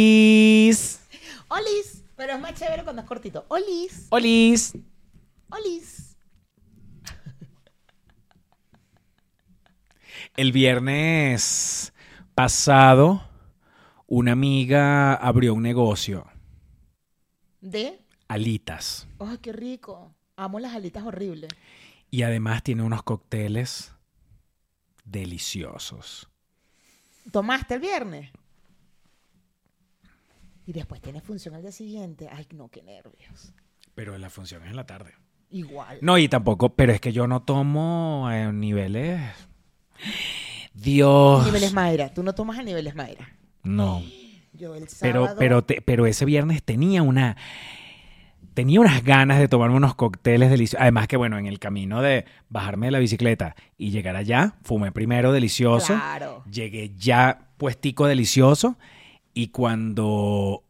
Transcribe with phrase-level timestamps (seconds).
[0.00, 1.00] ¡Olis!
[1.48, 3.44] Olis, pero es más chévere cuando es cortito.
[3.48, 4.72] Olis, ¡Olis!
[5.50, 6.16] olis.
[10.36, 11.92] El viernes
[12.34, 13.22] pasado,
[14.06, 16.26] una amiga abrió un negocio,
[17.60, 18.00] De.
[18.28, 20.14] alitas, ¡Ay, qué rico!
[20.36, 21.50] Amo las alitas horribles.
[22.10, 23.92] y además tiene unos cócteles
[25.04, 26.29] deliciosos.
[27.30, 28.30] ¿Tomaste el viernes?
[30.66, 32.28] Y después tienes función al día siguiente.
[32.32, 33.52] Ay, no, qué nervios.
[33.94, 35.12] Pero la función es en la tarde.
[35.50, 35.98] Igual.
[36.00, 39.20] No, y tampoco, pero es que yo no tomo a niveles.
[40.74, 41.44] Dios.
[41.46, 42.14] Niveles Mayra.
[42.14, 43.28] Tú no tomas a niveles Mayra.
[43.64, 44.02] No.
[44.52, 45.36] Yo el Pero, sábado.
[45.38, 47.36] pero, te- pero ese viernes tenía una.
[48.54, 50.82] Tenía unas ganas de tomarme unos cócteles deliciosos.
[50.82, 54.92] Además que, bueno, en el camino de bajarme de la bicicleta y llegar allá, fumé
[54.92, 55.94] primero delicioso.
[55.94, 56.44] Claro.
[56.50, 58.76] Llegué ya puestico delicioso.
[59.32, 60.64] Y cuando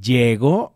[0.00, 0.74] llego,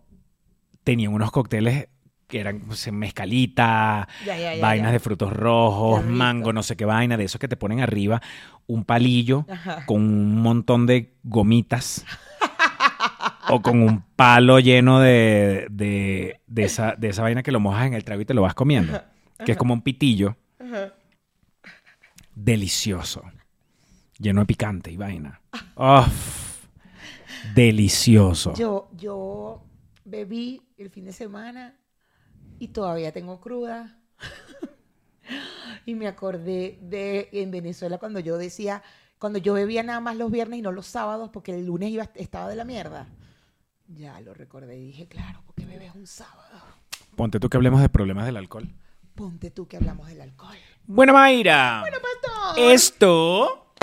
[0.84, 1.88] tenía unos cócteles
[2.26, 6.84] que eran pues, mezcalita, Ya, ya, ya, vainas de frutos rojos, mango, no sé qué
[6.84, 8.22] vaina, de esos que te ponen arriba
[8.66, 9.84] un palillo Ajá.
[9.84, 12.04] con un montón de gomitas
[13.50, 17.86] o con un palo lleno de, de, de esa, de esa vaina que lo mojas
[17.86, 19.00] en el trago y te lo vas comiendo,
[19.44, 20.92] que es como un pitillo Ajá.
[22.34, 23.22] delicioso,
[24.18, 25.40] lleno de picante y vaina.
[27.54, 28.54] Delicioso.
[28.54, 29.62] Yo, yo
[30.04, 31.74] bebí el fin de semana
[32.58, 33.96] y todavía tengo cruda.
[35.86, 38.82] y me acordé de en Venezuela cuando yo decía,
[39.18, 42.08] cuando yo bebía nada más los viernes y no los sábados porque el lunes iba,
[42.14, 43.08] estaba de la mierda.
[43.96, 46.60] Ya lo recordé y dije, claro, porque bebes un sábado.
[47.16, 48.68] Ponte tú que hablemos de problemas del alcohol.
[49.14, 50.56] Ponte tú que hablamos del alcohol.
[50.86, 51.82] Bueno, Mayra.
[51.82, 52.72] Pastor.
[52.72, 53.74] Esto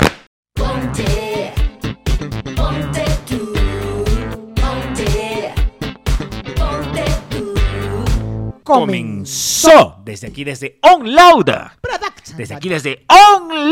[0.53, 1.53] Ponte,
[2.55, 3.53] ponte tú,
[4.55, 5.53] ponte,
[6.55, 7.53] ponte tú.
[8.63, 11.71] comenzó desde aquí, desde OnLoad.
[12.35, 13.71] Desde aquí, desde OnLoad.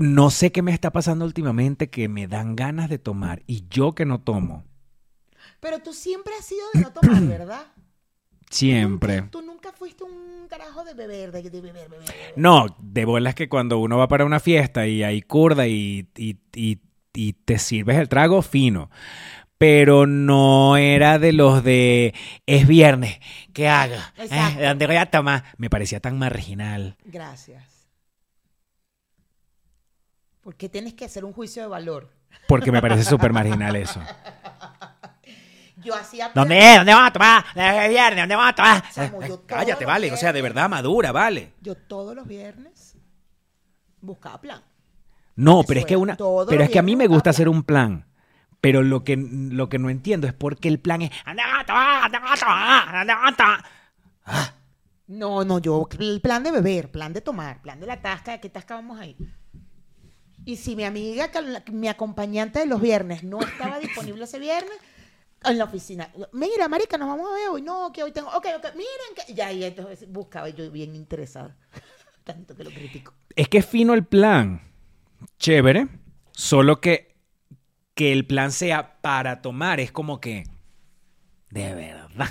[0.00, 3.94] No sé qué me está pasando últimamente que me dan ganas de tomar y yo
[3.94, 4.64] que no tomo.
[5.60, 7.66] Pero tú siempre has sido de no tomar, ¿verdad?
[8.50, 9.22] Siempre.
[9.22, 12.06] Tú nunca fuiste un carajo de beber, de, de beber, beber.
[12.06, 12.32] beber.
[12.36, 16.36] No, de bolas que cuando uno va para una fiesta y hay curda y, y-
[16.54, 16.80] y-
[17.14, 18.90] y te sirves el trago fino.
[19.58, 22.14] Pero no era de los de
[22.44, 23.18] es viernes,
[23.54, 24.12] ¿qué haga?
[24.18, 24.24] ¿Eh?
[24.24, 24.60] Exacto.
[24.60, 25.44] ¿De dónde voy a tomar?
[25.56, 26.96] Me parecía tan marginal.
[27.06, 27.75] Gracias.
[30.46, 32.08] Porque tienes que hacer un juicio de valor.
[32.46, 34.00] Porque me parece súper marginal eso.
[35.82, 36.30] Yo hacía...
[36.32, 36.76] ¿Dónde es?
[36.76, 37.44] ¿Dónde vamos a tomar?
[37.52, 38.20] ¿Es viernes?
[38.20, 39.28] ¿Dónde vamos a tomar?
[39.28, 40.12] Yo Cállate, vale.
[40.12, 41.54] O sea, de verdad, madura, vale.
[41.60, 42.96] Yo todos los viernes
[44.00, 44.62] buscaba plan.
[45.34, 47.64] No, pero es que una, todos pero es que a mí me gusta hacer un
[47.64, 48.06] plan.
[48.60, 52.40] Pero lo que, lo que no entiendo es por qué el plan es "Anda, vamos
[52.44, 53.64] a a a tomar".
[55.08, 58.40] No, no, yo, el plan de beber, plan de tomar, plan de la tasca, ¿de
[58.40, 59.16] qué tasca vamos ahí?
[60.46, 61.30] Y si mi amiga,
[61.70, 64.78] mi acompañante de los viernes, no estaba disponible ese viernes,
[65.44, 68.46] en la oficina, mira, marica, nos vamos a ver hoy, no, que hoy tengo, ok,
[68.56, 71.54] ok, miren, que, ya, y entonces buscaba yo bien interesada,
[72.24, 73.12] tanto que lo critico.
[73.34, 74.62] Es que es fino el plan.
[75.38, 75.88] Chévere.
[76.32, 77.16] Solo que
[77.96, 80.44] que el plan sea para tomar es como que
[81.50, 82.28] de verdad.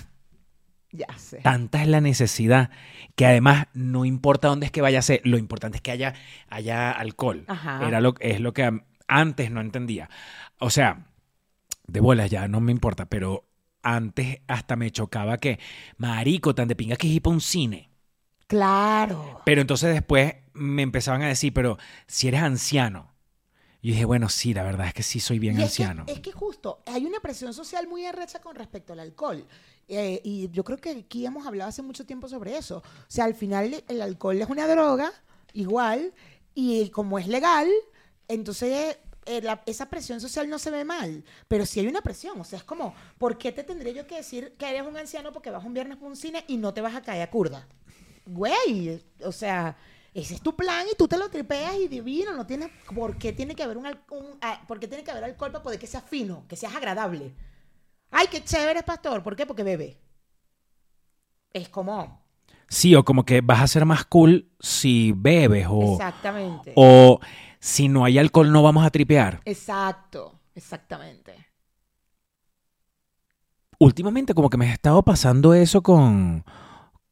[0.96, 1.38] Ya sé.
[1.38, 2.70] Tanta es la necesidad
[3.16, 6.14] que además no importa dónde es que vaya a ser, lo importante es que haya,
[6.50, 7.44] haya alcohol.
[7.48, 7.88] Ajá.
[7.88, 10.10] Era lo, es lo que antes no entendía.
[10.60, 11.08] O sea,
[11.88, 13.48] de bolas ya no me importa, pero
[13.84, 15.60] antes hasta me chocaba que,
[15.98, 17.90] marico, tan de pinga que es ir pa' un cine.
[18.48, 19.42] Claro.
[19.46, 21.78] Pero entonces después me empezaban a decir, pero
[22.08, 23.14] si eres anciano.
[23.82, 26.06] Y dije, bueno, sí, la verdad es que sí soy bien Y es que- anciano.
[26.08, 29.46] Es que, justo, hay una presión social muy arrecha con respecto al alcohol.
[29.88, 32.78] Eh, y yo creo que aquí hemos hablado hace mucho tiempo sobre eso.
[32.78, 35.12] O sea, al final el alcohol es una droga,
[35.54, 36.14] igual,
[36.56, 37.68] y como es legal,
[38.28, 38.98] entonces
[39.28, 41.24] eh, esa presión social no se ve mal.
[41.48, 42.40] Pero sí hay una presión.
[42.40, 45.32] O sea, es como, ¿por qué te tendría yo que decir que eres un anciano
[45.32, 47.68] porque vas un viernes por un cine y no te vas a caer a curda?
[48.26, 49.76] Güey, o sea,
[50.16, 53.34] Ese es tu plan y tú te lo tripeas y divino, no tienes por qué
[53.34, 53.86] tiene que haber un-
[54.42, 57.34] ah, por qué tiene que haber alcohol para poder que sea fino, que seas agradable.
[58.12, 59.22] Ay, qué chévere, pastor.
[59.24, 59.46] ¿Por qué?
[59.46, 59.98] Porque bebe.
[61.54, 62.26] Es como
[62.68, 66.74] Sí, o como que vas a ser más cool si bebes o, exactamente.
[66.76, 67.20] o
[67.60, 69.42] si no hay alcohol no vamos a tripear.
[69.46, 71.34] Exacto, exactamente.
[73.78, 76.44] Últimamente como que me ha estado pasando eso con,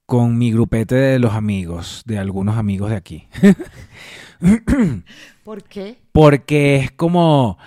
[0.06, 3.28] con mi grupete de los amigos, de algunos amigos de aquí.
[5.44, 5.98] ¿Por qué?
[6.12, 7.58] Porque es como...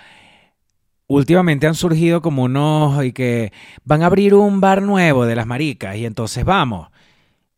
[1.08, 3.52] Últimamente han surgido como unos y que
[3.84, 6.88] van a abrir un bar nuevo de las maricas y entonces vamos.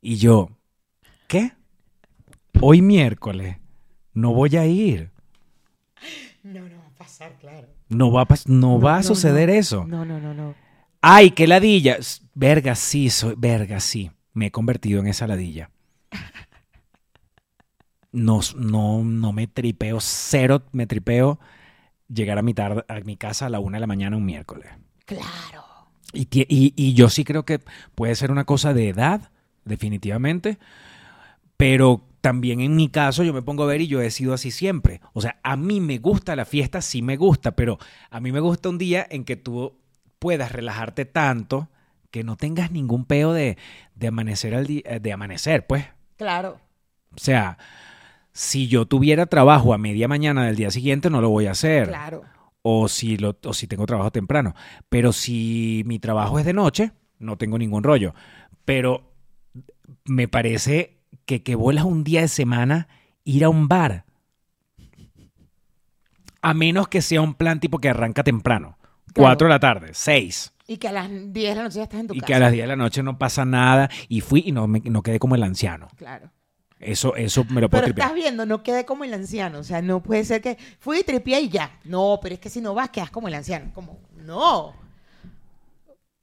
[0.02, 0.50] Y yo,
[1.28, 1.52] ¿qué?
[2.60, 3.56] Hoy miércoles
[4.12, 5.10] no voy a ir.
[6.42, 7.68] No, no va a pasar, claro.
[7.88, 9.54] No va a, no va a suceder no.
[9.54, 9.84] eso.
[9.86, 10.54] No, no, no, no.
[11.00, 11.98] Ay, qué ladilla.
[12.34, 14.10] Verga, sí, soy, verga, sí.
[14.34, 15.70] Me he convertido en esa ladilla.
[18.10, 21.38] No, no, no me tripeo, cero me tripeo
[22.12, 24.68] llegar a mi, tarde, a mi casa a la una de la mañana un miércoles.
[25.04, 25.64] Claro.
[26.12, 27.60] Y, tie- y- y yo sí creo que
[27.94, 29.30] puede ser una cosa de edad,
[29.64, 30.58] definitivamente,
[31.56, 34.50] pero también en mi caso yo me pongo a ver y yo he sido así
[34.50, 35.00] siempre.
[35.12, 37.78] O sea, a mí me gusta la fiesta, sí me gusta, pero
[38.10, 39.78] a mí me gusta un día en que tú
[40.18, 41.68] puedas relajarte tanto
[42.10, 43.56] que no tengas ningún peo de,
[43.94, 45.84] de amanecer al día, de amanecer, pues.
[46.16, 46.58] Claro.
[47.14, 47.58] O sea,
[48.40, 51.88] si yo tuviera trabajo a media mañana del día siguiente, no lo voy a hacer
[51.88, 52.22] Claro.
[52.62, 54.54] o si, lo, o si tengo trabajo temprano.
[54.88, 58.14] Pero si mi trabajo es de noche, no tengo ningún rollo.
[58.64, 59.12] Pero
[60.04, 62.86] me parece que que vuelas un día de semana
[63.24, 64.04] ir a un bar.
[66.40, 68.78] A menos que sea un plan tipo que arranca temprano.
[69.12, 69.30] Claro.
[69.36, 70.52] 4 de la tarde, 6.
[70.68, 72.26] Y que a las 10 de la noche ya estás en tu Y casa.
[72.28, 73.90] que a las 10 de la noche no pasa nada.
[74.08, 75.88] Y fui y no, me, no quedé como el anciano.
[75.96, 76.30] Claro.
[76.80, 78.08] Eso, eso me lo puedo Pero tripear.
[78.08, 79.58] estás viendo, no quede como el anciano.
[79.58, 81.78] O sea, no puede ser que fui y tripié y ya.
[81.84, 83.72] No, pero es que si no vas, quedas como el anciano.
[83.74, 84.74] Como, no.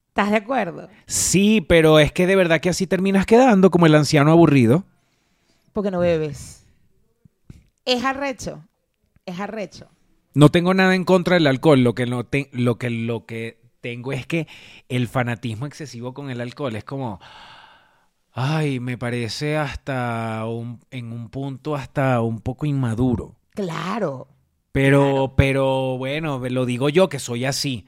[0.10, 0.88] ¿Estás de acuerdo?
[1.08, 4.86] Sí, pero es que de verdad que así terminas quedando como el anciano aburrido.
[5.74, 6.64] Porque no bebes.
[7.84, 8.64] Es arrecho.
[9.26, 9.90] Es arrecho.
[10.34, 11.84] No tengo nada en contra del alcohol.
[11.84, 14.48] Lo que, no te- lo que, lo que tengo es que
[14.88, 17.20] el fanatismo excesivo con el alcohol es como.
[18.36, 23.36] Ay, me parece hasta un- en un punto hasta un poco inmaduro.
[23.56, 24.28] Claro.
[24.72, 27.86] Pero, pero bueno, lo digo yo que soy así.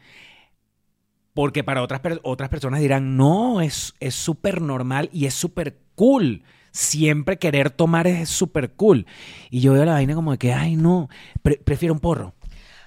[1.33, 6.44] Porque para otras, otras personas dirán, no, es es súper normal y es súper cool.
[6.71, 9.05] Siempre querer tomar es súper cool.
[9.51, 11.09] Y yo veo la vaina como de que, ay, no,
[11.44, 12.33] pre- prefiero un porro.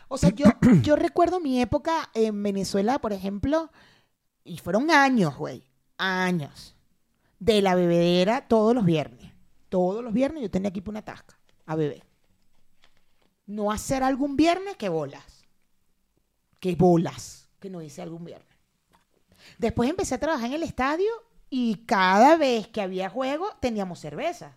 [0.09, 0.47] O sea, yo,
[0.83, 3.71] yo recuerdo mi época en Venezuela, por ejemplo,
[4.45, 5.65] y fueron años, güey,
[5.99, 6.77] años,
[7.41, 9.33] de la bebedera todos los viernes.
[9.69, 12.05] Todos los viernes yo tenía que ir por una tasca a beber.
[13.47, 15.45] No hacer algún viernes que bolas.
[16.61, 18.47] Que bolas que no hice algún viernes.
[19.59, 21.11] Después empecé a trabajar en el estadio
[21.49, 24.57] y cada vez que había juego teníamos cerveza.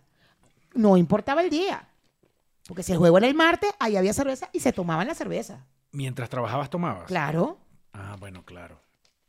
[0.74, 1.88] No importaba el día.
[2.66, 5.64] Porque si el juego era el martes, ahí había cerveza y se tomaban la cerveza.
[5.92, 7.06] Mientras trabajabas, tomabas.
[7.06, 7.58] Claro.
[7.92, 8.80] Ah, bueno, claro.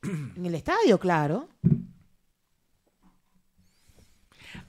[0.04, 1.50] En el estadio, claro.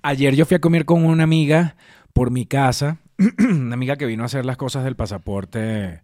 [0.02, 1.76] Ayer yo fui a comer con una amiga
[2.12, 2.98] por mi casa,
[3.38, 6.02] una amiga que vino a hacer las cosas del pasaporte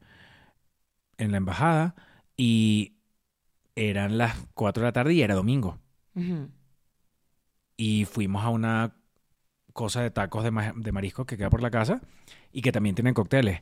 [1.19, 1.95] en la embajada
[2.37, 2.95] y
[3.77, 5.79] eran las 4 de la tarde y era domingo.
[7.77, 8.97] Y fuimos a una
[9.73, 12.03] cosa de tacos de, ma- de marisco que queda por la casa
[12.53, 13.61] y que también tienen cócteles.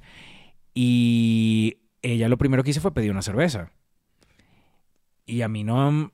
[0.75, 3.73] Y ella lo primero que hizo fue pedir una cerveza.
[5.27, 6.11] Y a mí no...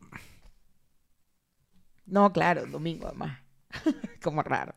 [2.07, 3.41] No, claro, domingo además.
[4.23, 4.75] Como raro.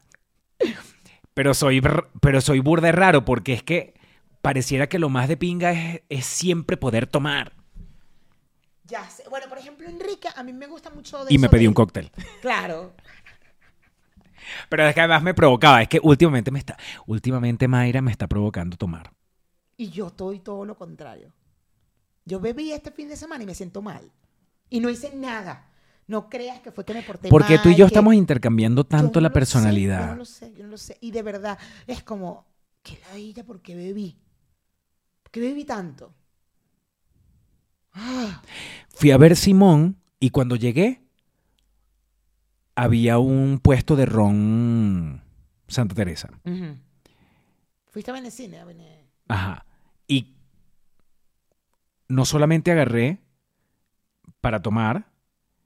[1.33, 1.81] Pero soy,
[2.21, 3.93] pero soy burda raro porque es que
[4.41, 7.53] pareciera que lo más de pinga es, es siempre poder tomar.
[8.85, 9.23] Ya sé.
[9.29, 11.73] Bueno, por ejemplo, Enrique, a mí me gusta mucho de Y me pedí de- un
[11.73, 12.11] cóctel.
[12.41, 12.93] Claro.
[14.67, 15.81] Pero es que además me provocaba.
[15.81, 16.75] Es que últimamente me está...
[17.05, 19.13] Últimamente Mayra me está provocando tomar.
[19.77, 21.31] Y yo estoy todo lo contrario.
[22.25, 24.11] Yo bebí este fin de semana y me siento mal.
[24.69, 25.68] Y no hice nada.
[26.09, 27.61] No creas que fue que me porté Porque mal.
[27.63, 30.01] tú y yo que- estamos intercambiando tanto no la sé, personalidad.
[30.01, 30.97] yo no lo sé, yo no lo sé.
[31.01, 32.45] Y de verdad, es como,
[32.83, 34.17] que la ella porque bebí.
[35.23, 36.13] ¿Por qué bebí tanto?
[37.93, 38.41] Ah,
[38.89, 41.01] Fui a ver Simón y cuando llegué
[42.75, 45.21] había un puesto de ron
[45.67, 46.29] Santa Teresa.
[47.87, 49.65] Fuiste a Venecine, a Vene- Ajá.
[50.07, 50.35] Y
[52.07, 53.19] no solamente agarré
[54.41, 55.08] para tomar,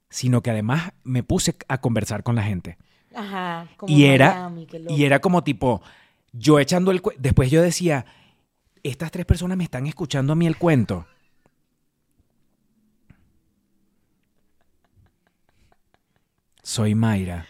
[0.08, 2.78] sino que además me puse a conversar con la gente.
[3.14, 3.68] Ajá.
[3.76, 5.82] como y era, Miami, y era como tipo,
[6.32, 8.06] yo echando el cuento, después yo decía,
[8.82, 11.06] estas tres personas me están escuchando a mí el cuento.
[16.62, 17.46] Soy Mayra,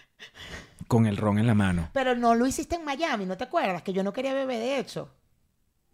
[0.89, 1.91] con el ron en la mano.
[1.93, 3.83] Pero no lo hiciste en Miami, ¿no te acuerdas?
[3.83, 5.11] Que yo no quería beber de hecho.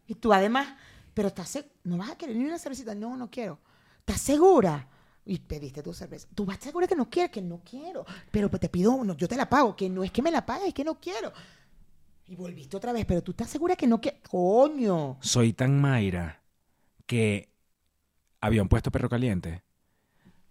[0.07, 0.75] Y tú además,
[1.15, 3.61] pero estás no vas a querer ni una cervecita, no, no quiero.
[4.01, 4.89] ¿Estás segura?
[5.31, 6.27] Y pediste tu cerveza.
[6.35, 7.31] ¿Tú vas segura que no quieres?
[7.31, 8.05] Que no quiero.
[8.33, 9.77] Pero te pido uno, yo te la pago.
[9.77, 11.33] Que no es que me la pagues, es que no quiero.
[12.27, 14.21] Y volviste otra vez, pero tú estás segura que no quieres.
[14.29, 15.19] Coño.
[15.21, 16.43] Soy tan Mayra
[17.07, 17.49] que
[18.41, 19.63] habían puesto perro caliente.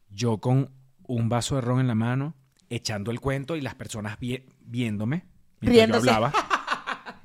[0.10, 0.70] Yo con
[1.08, 2.36] un vaso de ron en la mano,
[2.70, 5.26] echando el cuento y las personas vi- viéndome
[5.60, 6.06] mientras Riéndose.
[6.08, 6.34] yo hablaba.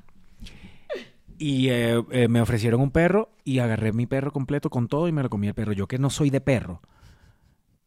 [1.39, 5.13] Y eh, eh, me ofrecieron un perro y agarré mi perro completo con todo y
[5.13, 5.73] me lo comí el perro.
[5.73, 6.81] Yo que no soy de perro.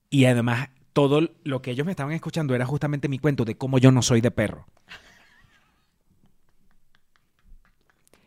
[0.09, 3.77] Y además, todo lo que ellos me estaban escuchando era justamente mi cuento de cómo
[3.77, 4.65] yo no soy de perro.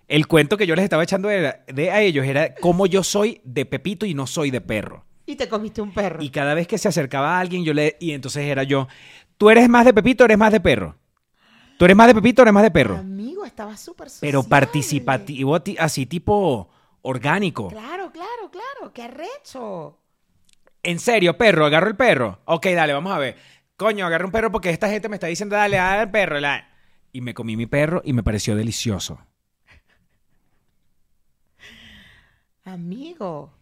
[0.09, 3.65] El cuento que yo les estaba echando de a ellos era cómo yo soy de
[3.65, 5.05] Pepito y no soy de perro.
[5.25, 6.21] Y te comiste un perro.
[6.21, 7.97] Y cada vez que se acercaba a alguien, yo le.
[8.01, 8.89] Y entonces era yo.
[9.39, 10.97] ¿Tú eres más de Pepito o eres más de perro?
[11.79, 12.97] ¿Tú eres más de Pepito o eres más de perro?
[12.97, 16.69] Amigo, estaba súper Pero participativo, ti- así tipo
[17.03, 17.69] orgánico.
[17.69, 18.93] Claro, claro, claro.
[18.93, 20.00] Qué arrecho.
[20.83, 22.41] En serio, perro, agarro el perro.
[22.47, 23.37] Ok, dale, vamos a ver.
[23.77, 26.39] Coño, agarro un perro porque esta gente me está diciendo, dale, dale al perro.
[27.13, 29.19] Y me comí mi perro y me pareció delicioso.
[32.65, 33.53] Amigo.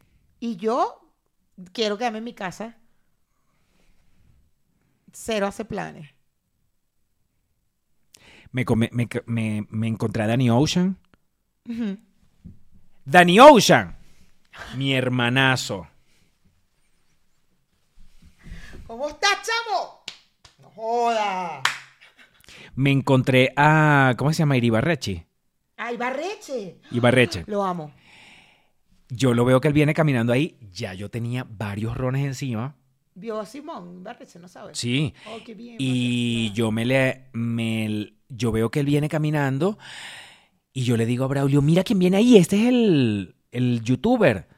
[0.41, 1.01] Y yo
[1.73, 2.77] quiero quedarme en mi casa.
[5.13, 6.09] Cero hace planes.
[8.53, 10.97] Me, come- me, me- me encontré a Danny Ocean.
[11.69, 11.99] Ujú.
[13.05, 13.97] Danny Ocean,
[14.77, 15.89] mi hermanazo.
[18.99, 20.03] ¿Cómo estás, chamo?
[20.61, 21.63] No joda.
[22.75, 24.15] Me encontré a.
[24.19, 24.57] ¿Cómo se llama?
[24.57, 25.25] Iribarrechi.
[25.77, 26.81] Ay, Barreche.
[26.91, 27.45] Ibarreche.
[27.47, 27.93] Lo amo.
[29.09, 30.59] Yo lo veo que él viene caminando ahí.
[30.73, 32.75] Ya yo tenía varios rones encima.
[33.15, 34.77] Vio a Simón, Barreche, ¿no sabes?
[34.77, 35.15] Sí.
[35.33, 35.77] Oh, qué bien.
[35.79, 37.29] Y yo me le.
[37.35, 39.79] Me, yo veo que él viene caminando.
[40.73, 42.37] Y yo le digo a Braulio: Mira quién viene ahí.
[42.37, 44.49] Este es el, el youtuber.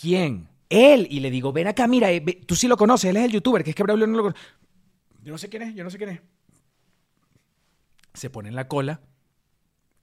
[0.00, 0.53] ¿Quién?
[0.74, 1.06] Él.
[1.10, 2.10] Y le digo: Ven acá, mira.
[2.10, 3.10] eh, ve- Tú sí lo conoces.
[3.10, 3.62] Él es el youtuber.
[3.64, 4.40] Que es que Braulio no lo conoce.
[5.22, 5.74] Yo no sé quién es.
[5.74, 6.20] Yo no sé quién es.
[8.14, 9.00] Se pone en la cola.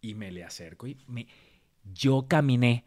[0.02, 0.88] Y me le acerco.
[0.88, 1.28] Y me,
[1.94, 2.86] yo caminé.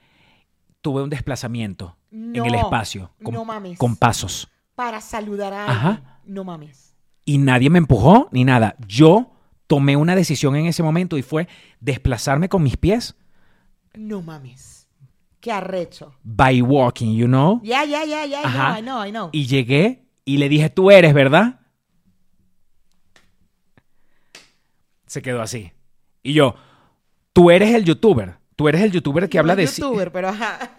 [0.80, 3.10] Tuve un desplazamiento en el No, espacio.
[3.22, 3.78] Con, no mames.
[3.78, 4.48] con pasos.
[4.74, 5.88] Para saludar a Ajá.
[5.90, 6.08] alguien.
[6.26, 6.94] No mames.
[7.24, 8.76] Y nadie me empujó ni nada.
[8.86, 9.32] Yo
[9.66, 11.48] tomé una decisión en ese momento y fue
[11.80, 13.16] desplazarme con mis pies
[13.94, 14.73] No mames.
[15.44, 16.14] Qué arrecho.
[16.24, 17.60] by walking, you know.
[17.62, 18.40] Ya, ya, ya, ya.
[18.40, 19.28] I know, I know, I know.
[19.30, 21.60] Y llegué y le dije, tú eres, ¿verdad?
[25.06, 25.70] Se quedó así.
[26.22, 26.54] Y yo,
[27.34, 28.38] tú eres el youtuber.
[28.56, 29.82] Tú eres el youtuber que No habla es de...
[29.82, 30.58] youtuber, pero ajá.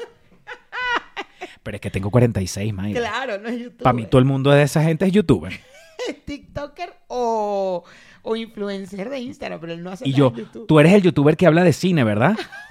[1.64, 3.00] Pero es que tengo 46, Mayra.
[3.00, 3.84] Claro, no es youtuber.
[3.84, 5.52] Para mí todo el mundo de esa gente es youtuber.
[6.26, 7.84] TikToker o,
[8.22, 10.68] o influencer de Instagram, pero él no hace Y nada yo, en YouTube.
[10.68, 12.36] tú eres el youtuber que habla de cine, ¿verdad?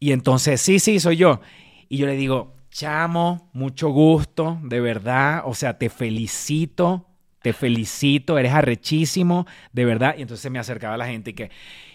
[0.00, 1.40] y entonces, sí, sí, soy yo.
[1.88, 5.42] Y yo le digo, chamo, mucho gusto, de verdad.
[5.46, 7.06] O sea, te felicito,
[7.42, 10.14] te felicito, eres arrechísimo, de verdad.
[10.18, 11.50] Y entonces se me acercaba la gente y que,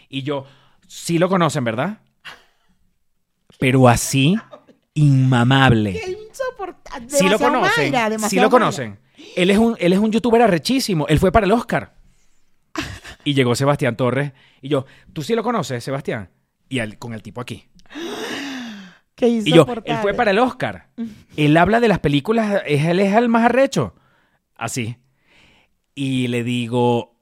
[0.09, 0.45] y yo,
[0.87, 1.99] sí lo conocen, ¿verdad?
[3.59, 4.37] Pero así,
[4.93, 5.93] inmamable.
[5.93, 7.09] Qué insoportable.
[7.09, 7.93] Sí lo conocen.
[8.29, 8.99] Sí lo conocen.
[9.35, 11.07] Él es un, él es un youtuber arrechísimo.
[11.07, 11.95] Él fue para el Oscar.
[13.25, 14.31] Y llegó Sebastián Torres.
[14.61, 16.29] Y yo, ¿tú sí lo conoces, Sebastián?
[16.69, 17.65] Y él- con el tipo aquí.
[19.19, 20.87] Qué Y yo, él fue para el Oscar.
[21.37, 23.93] Él habla de las películas, es- él es el más arrecho.
[24.55, 24.95] Así.
[25.95, 27.15] Y le digo,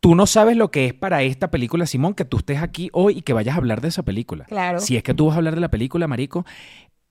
[0.00, 3.18] tú no sabes lo que es para esta película, Simón, que tú estés aquí hoy
[3.18, 4.44] y que vayas a hablar de esa película.
[4.44, 4.78] Claro.
[4.80, 6.44] Si es que tú vas a hablar de la película, Marico,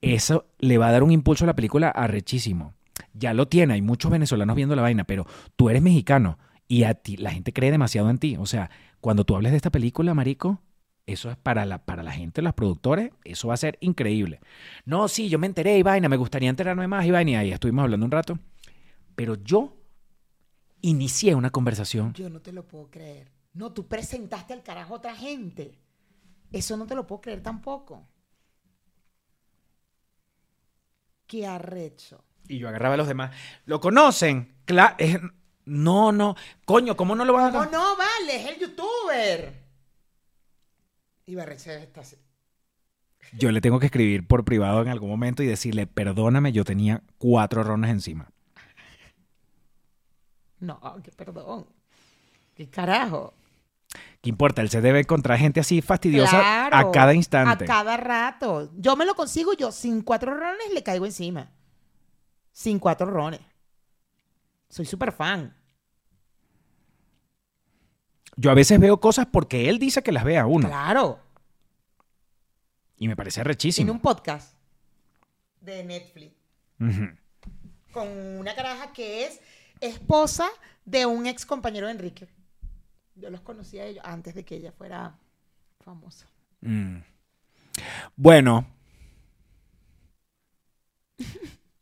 [0.01, 2.73] eso le va a dar un impulso a la película arrechísimo.
[3.13, 5.25] Ya lo tiene, hay muchos venezolanos viendo la vaina, pero
[5.55, 6.37] tú eres mexicano
[6.67, 8.37] y a ti, la gente cree demasiado en ti.
[8.39, 10.61] O sea, cuando tú hables de esta película, Marico,
[11.11, 14.39] eso es para la, para la gente, los productores, eso va a ser increíble.
[14.85, 17.51] No, sí, yo me enteré y vaina, me gustaría enterarme más y vaina, y ahí
[17.51, 18.39] estuvimos hablando un rato.
[19.15, 19.77] Pero yo
[20.81, 22.13] inicié una conversación.
[22.13, 23.31] Yo no te lo puedo creer.
[23.53, 25.77] No, tú presentaste al carajo a otra gente.
[26.51, 28.07] Eso no te lo puedo creer tampoco.
[31.27, 32.23] Qué arrecho.
[32.47, 33.31] Y yo agarraba a los demás.
[33.65, 34.55] ¿Lo conocen?
[35.65, 36.35] No, no.
[36.65, 37.79] Coño, ¿cómo no lo van a ¿Cómo conocer?
[37.79, 38.35] no, vale?
[38.35, 39.60] Es el youtuber.
[41.31, 42.17] Y Barreche está así.
[43.37, 47.03] Yo le tengo que escribir por privado en algún momento y decirle, perdóname, yo tenía
[47.17, 48.29] cuatro rones encima.
[50.59, 51.67] No, que perdón.
[52.53, 53.33] ¿Qué carajo?
[54.19, 54.61] ¿Qué importa?
[54.61, 57.63] Él se debe encontrar gente así fastidiosa Claro, a cada instante.
[57.63, 58.69] A cada rato.
[58.75, 61.49] Yo me lo consigo, yo sin cuatro rones le caigo encima.
[62.51, 63.39] Sin cuatro rones.
[64.67, 65.55] Soy súper fan.
[68.35, 70.67] Yo a veces veo cosas porque él dice que las ve a uno.
[70.67, 71.20] Claro.
[73.01, 73.91] Y me parece Tiene rechísimo.
[73.91, 74.53] un podcast
[75.59, 76.35] de Netflix
[77.91, 79.41] con una caraja que es
[79.79, 80.47] esposa
[80.85, 82.27] de un ex compañero de Enrique.
[83.15, 85.17] Yo los conocí a ellos antes de que ella fuera
[85.79, 86.27] famosa.
[86.61, 86.97] Mm.
[88.15, 88.67] Bueno.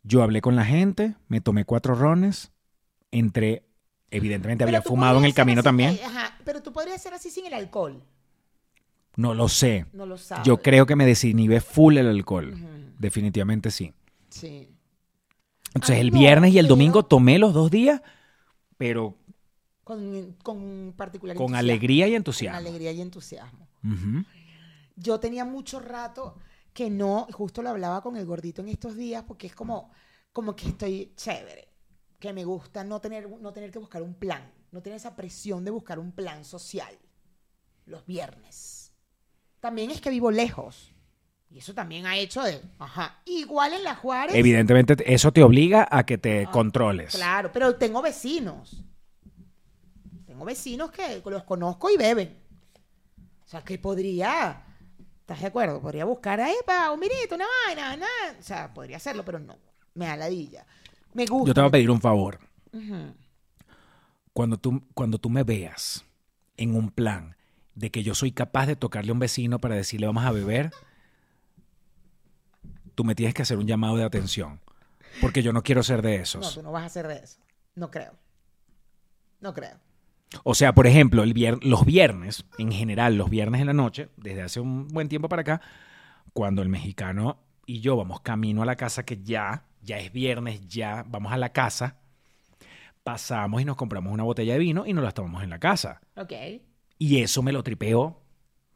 [0.03, 2.53] Yo hablé con la gente, me tomé cuatro rones,
[3.11, 3.67] entré,
[4.09, 5.95] evidentemente había Pero fumado en el camino así, también.
[5.95, 8.01] eh, ajá, pero tú podrías ser así sin el alcohol.
[9.15, 9.85] No lo sé.
[9.93, 10.15] No lo.
[10.43, 12.55] Yo creo que me desinhibé full el alcohol.
[12.97, 13.93] Definitivamente sí.
[14.29, 14.69] Sí.
[15.73, 18.01] Entonces Ay, el no, viernes y el domingo tomé los dos días,
[18.77, 19.15] pero
[19.83, 21.59] Con, con particular con entusiasmo.
[21.59, 22.57] alegría y Con entusiasmo.
[22.57, 23.67] alegría y entusiasmo.
[24.95, 26.37] Yo tenía mucho rato
[26.73, 29.91] que no, justo lo hablaba con el gordito en estos días, porque es como,
[30.33, 31.67] como que estoy chévere,
[32.19, 35.63] que me gusta no tener, no tener que buscar un plan, no tener esa presión
[35.65, 36.97] de buscar un plan social
[37.85, 38.78] los viernes.
[39.59, 40.91] También es que vivo lejos.
[41.51, 44.35] Y eso también ha hecho de, ajá, igual en la Juárez.
[44.35, 47.15] Evidentemente eso te obliga a que te Ah, controles.
[47.15, 48.83] Claro, pero tengo vecinos.
[50.27, 52.37] Tengo vecinos que los conozco y beben.
[53.45, 54.63] O sea, que podría,
[55.21, 55.81] ¿estás de acuerdo?
[55.81, 58.37] Podría buscar ahí para un vinito, una vaina, nada.
[58.39, 59.57] O sea, podría hacerlo, pero no.
[59.95, 60.67] Me da ladilla.
[61.13, 61.47] Me gusta.
[61.47, 62.39] Yo te voy a pedir un favor.
[64.33, 66.05] Cuando tú, cuando tú me veas
[66.57, 67.35] en un plan
[67.79, 70.71] de que yo soy capaz de tocarle a un vecino para decirle vamos a beber,
[72.95, 74.59] tú me tienes que hacer un llamado de atención.
[75.21, 76.53] Porque yo no quiero ser de No, esos.
[76.53, 77.39] tú no vas a hacer de eso.
[77.75, 78.13] No creo.
[79.41, 79.77] No creo.
[80.43, 84.09] O sea, por ejemplo, el vier- los viernes, en general, los viernes en la noche,
[84.17, 85.61] desde hace un buen tiempo para acá,
[86.33, 90.67] cuando el mexicano y yo vamos camino a la casa, que ya, ya es viernes,
[90.67, 91.95] ya vamos a la casa,
[93.03, 96.01] pasamos y nos compramos una botella de vino y nos la tomamos en la casa.
[96.15, 96.33] Ok.
[96.99, 98.21] Y eso me lo tripeo,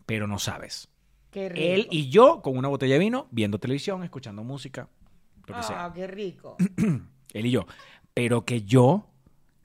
[0.07, 0.88] pero no sabes.
[1.29, 1.62] Qué rico.
[1.62, 4.88] Él y yo con una botella de vino, viendo televisión, escuchando música,
[5.45, 5.91] lo que Ah, sea.
[5.93, 6.57] qué rico.
[7.33, 7.65] Él y yo.
[8.13, 9.09] Pero que yo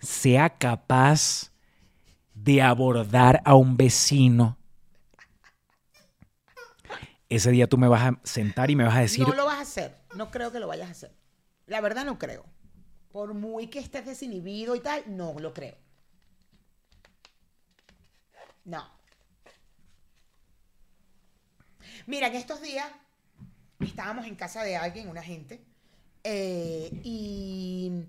[0.01, 1.53] sea capaz
[2.35, 4.59] de abordar a un vecino.
[7.29, 9.59] Ese día tú me vas a sentar y me vas a decir, No lo vas
[9.59, 9.97] a hacer.
[10.17, 11.13] No creo que lo vayas a hacer.
[11.67, 12.45] La verdad no creo.
[13.13, 15.77] Por muy que estés desinhibido y tal, no lo creo.
[18.69, 18.85] No.
[22.07, 22.87] Mira, en estos días
[23.81, 25.65] estábamos en casa de alguien, una gente,
[26.23, 28.05] eh, y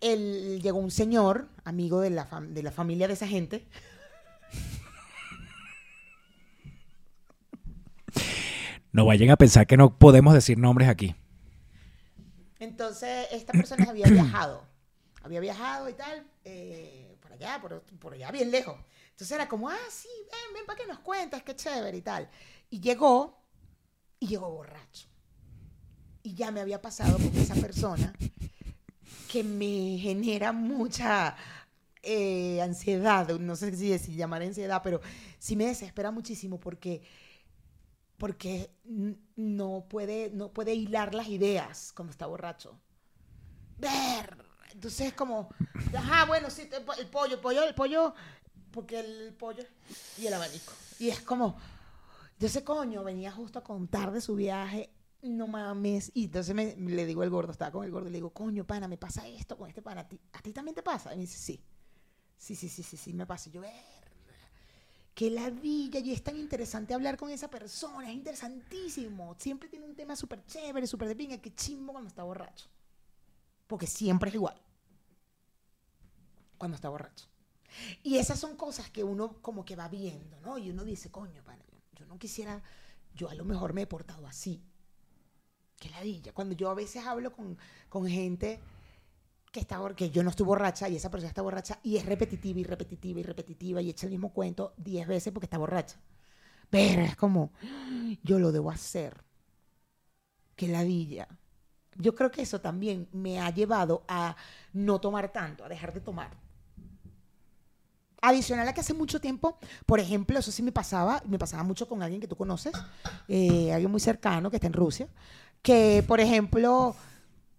[0.00, 3.66] él, llegó un señor, amigo de la, de la familia de esa gente,
[8.90, 11.14] no vayan a pensar que no podemos decir nombres aquí.
[12.58, 14.64] Entonces, esta persona había viajado.
[15.22, 18.78] Había viajado y tal, eh, por allá, por, por allá, bien lejos.
[19.14, 22.28] Entonces era como, ah, sí, ven, ven para que nos cuentas, qué chévere y tal.
[22.68, 23.40] Y llegó,
[24.18, 25.06] y llegó borracho.
[26.24, 28.12] Y ya me había pasado con esa persona
[29.30, 31.36] que me genera mucha
[32.02, 35.00] eh, ansiedad, no sé si, si llamar ansiedad, pero
[35.38, 37.02] sí me desespera muchísimo porque
[38.18, 38.70] porque
[39.36, 42.78] no puede, no puede hilar las ideas cuando está borracho.
[43.78, 44.44] Ver.
[44.72, 45.48] Entonces es como,
[45.96, 48.14] ajá, bueno, sí, el pollo, el pollo, el pollo,
[48.74, 49.64] porque el pollo
[50.18, 50.72] y el abanico.
[50.98, 51.56] Y es como,
[52.38, 54.90] yo sé, coño, venía justo a contar de su viaje,
[55.22, 56.10] no mames.
[56.14, 58.66] Y entonces me, le digo al gordo, estaba con el gordo, y le digo, coño,
[58.66, 61.14] pana, me pasa esto con este pana, ¿a ti, ¿a ti también te pasa?
[61.14, 61.64] Y me dice, sí.
[62.36, 63.48] Sí, sí, sí, sí, sí, me pasa.
[63.48, 63.72] Y yo, ver
[65.14, 69.36] que ladilla y es tan interesante hablar con esa persona, es interesantísimo.
[69.38, 72.68] Siempre tiene un tema súper chévere, súper de pinga, qué chimbo cuando está borracho.
[73.68, 74.60] Porque siempre es igual.
[76.58, 77.26] Cuando está borracho.
[78.02, 80.58] Y esas son cosas que uno como que va viendo, ¿no?
[80.58, 82.62] Y uno dice, coño, pana, yo no quisiera,
[83.14, 84.62] yo a lo mejor me he portado así.
[85.78, 86.32] Qué ladilla.
[86.32, 87.58] Cuando yo a veces hablo con,
[87.88, 88.60] con gente
[89.52, 92.58] que está que yo no estoy borracha y esa persona está borracha y es repetitiva
[92.58, 95.96] y repetitiva y repetitiva y echa el mismo cuento 10 veces porque está borracha.
[96.70, 97.52] Pero es como,
[98.24, 99.22] yo lo debo hacer.
[100.56, 101.28] Qué ladilla.
[101.96, 104.36] Yo creo que eso también me ha llevado a
[104.72, 106.43] no tomar tanto, a dejar de tomar.
[108.28, 111.86] Adicional a que hace mucho tiempo, por ejemplo, eso sí me pasaba, me pasaba mucho
[111.86, 112.72] con alguien que tú conoces,
[113.28, 115.08] eh, alguien muy cercano que está en Rusia,
[115.60, 116.96] que, por ejemplo,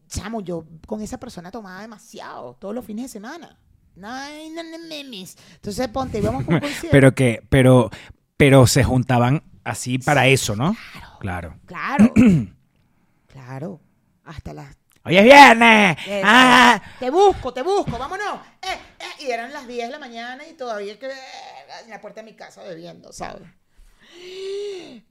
[0.07, 3.57] chamo, yo con esa persona tomaba demasiado, todos los fines de semana.
[3.95, 5.37] No, no, no memes.
[5.53, 6.87] Entonces, ponte, un concierto.
[6.89, 7.91] Pero que, pero,
[8.35, 10.75] pero se juntaban así para eso, ¿no?
[11.19, 11.59] Claro.
[11.65, 12.11] Claro.
[13.27, 13.79] claro.
[14.23, 14.75] Hasta las
[15.07, 15.97] Hoy es viernes.
[16.07, 16.25] Eso.
[16.25, 16.81] Ah.
[16.99, 18.39] Te busco, te busco, vámonos.
[18.59, 18.79] Eh,
[19.19, 22.35] Y eran las 10 de la mañana y todavía que en la puerta de mi
[22.35, 23.47] casa bebiendo, ¿sabes?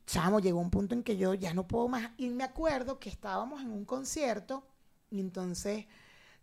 [0.06, 2.10] Chamo, llegó un punto en que yo ya no puedo más.
[2.16, 4.66] Y me acuerdo que estábamos en un concierto
[5.10, 5.86] y entonces,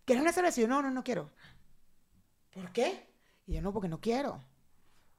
[0.06, 0.60] ¿quieres una cerveza?
[0.60, 1.32] Y yo, no, no, no quiero.
[2.54, 3.08] ¿Por qué?
[3.48, 4.44] Y yo, no, porque no quiero.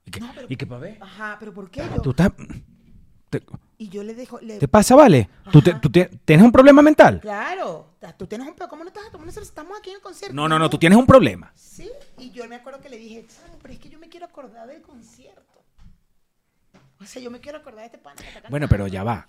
[0.05, 0.99] ¿Y qué, No, pero- ¿y qué pa' ver?
[1.01, 2.03] Ajá, pero ¿por qué yo?
[2.03, 2.31] ¿Tú estás,
[3.41, 3.43] te,
[3.79, 5.29] Y yo le dejo, le- te pasa, vale?
[5.51, 7.21] ¿Tú, te- tú te- tienes un problema mental?
[7.21, 9.51] claro, tú tienes un, pe- ¿cómo no estás tomando una cerveza?
[9.51, 10.35] Estamos aquí en el concierto.
[10.35, 11.51] No, no, no, tú tienes un problema.
[11.55, 14.27] Sí, y yo me acuerdo que le dije, "Chamo, pero es que yo me quiero
[14.27, 15.43] acordar del concierto.
[17.01, 18.69] O sea, yo me quiero acordar de este está Bueno, cantando".
[18.69, 19.29] pero ya va.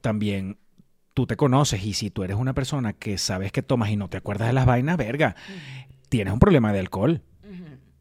[0.00, 0.58] También
[1.14, 4.08] tú te conoces y si tú eres una persona que sabes que tomas y no
[4.08, 5.34] te acuerdas de las vainas, verga,
[6.08, 7.22] tienes un problema de alcohol.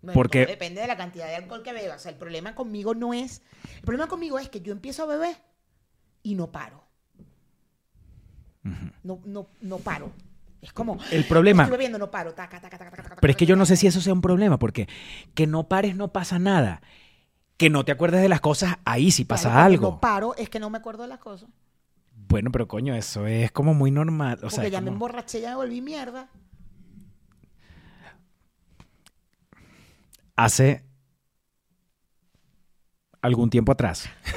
[0.02, 1.98] Bueno, porque- todo depende de la cantidad de alcohol que bebas.
[1.98, 3.42] O sea, el problema conmigo no es...
[3.76, 5.36] El problema conmigo es que yo empiezo a beber
[6.24, 6.84] y no paro.
[9.04, 10.12] No, no, no paro.
[10.62, 11.00] Es como...
[11.12, 12.34] El problema- Estoy bebiendo, no paro.
[12.34, 14.88] Taca, taca, taca, Pero es que yo no sé si eso sea un problema, porque
[15.34, 16.82] que no pares no pasa nada.
[17.58, 19.90] Que no te acuerdes de las cosas, ahí sí pasa Claro, algo.
[19.92, 21.50] No paro, es que no me acuerdo de las cosas.
[22.28, 24.38] Bueno, pero coño, eso es como muy normal.
[24.38, 26.30] O Porque sea, ya me como- emborraché, ya me volví mierda.
[30.36, 30.84] Hace
[33.22, 34.10] algún tiempo atrás.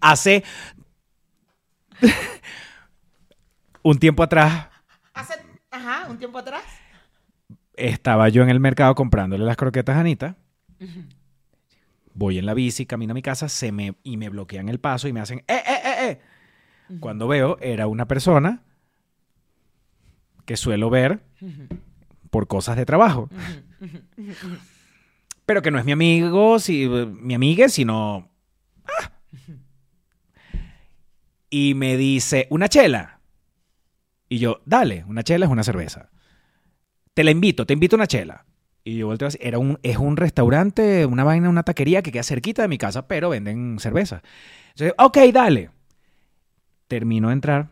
[0.00, 0.44] hace
[3.82, 4.68] un tiempo atrás
[5.14, 5.34] Hace,
[5.70, 6.62] ajá, un tiempo atrás.
[7.74, 10.36] estaba yo en el mercado comprándole las croquetas a Anita.
[12.14, 15.08] Voy en la bici, camino a mi casa, se me, y me bloquean el paso
[15.08, 16.20] y me hacen ¡eh, eh, eh, eh!
[17.00, 18.62] Cuando veo, era una persona
[20.44, 21.22] que suelo ver
[22.34, 23.30] por cosas de trabajo.
[25.46, 28.28] Pero que no es mi amigo, si, mi amiga, sino...
[28.84, 29.12] ah.
[31.48, 33.20] Y me dice, ¿una chela?
[34.28, 36.10] Y yo, dale, una chela es una cerveza.
[37.14, 38.46] Te la invito, te invito a una chela.
[38.82, 42.62] Y yo volteo era un, es un restaurante, una vaina, una taquería que queda cerquita
[42.62, 44.24] de mi casa, pero venden cerveza.
[44.70, 45.70] Entonces, ok, dale.
[46.88, 47.70] Termino de entrar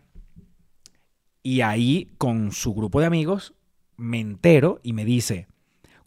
[1.43, 3.55] y ahí con su grupo de amigos
[3.97, 5.47] me entero y me dice,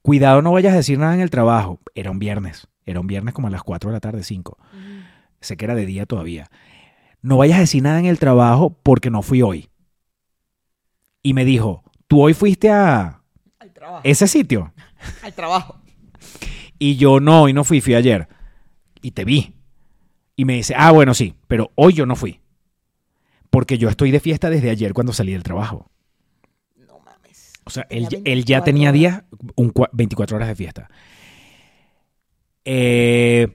[0.02, 1.80] cuidado no vayas a decir nada en el trabajo.
[1.94, 4.58] Era un viernes, era un viernes como a las 4 de la tarde, 5.
[5.42, 6.50] Sé que era de día todavía.
[7.22, 9.70] No vayas a decir nada en el trabajo porque no fui hoy.
[11.22, 13.22] Y me dijo, tú hoy fuiste a
[13.60, 14.02] Al trabajo.
[14.04, 14.74] ese sitio.
[15.24, 15.82] Al trabajo.
[16.78, 18.28] Y yo no, hoy no fui, fui ayer.
[19.02, 19.56] Y te vi.
[20.36, 22.42] Y me dice, ah, bueno, sí, pero hoy yo no fui.
[23.50, 25.90] Porque yo estoy de fiesta desde ayer cuando salí del trabajo.
[27.66, 29.24] O sea, él, ya 24 tenía días,
[29.56, 30.90] un, cua- 24 horas de fiesta.
[32.64, 33.48] Eh,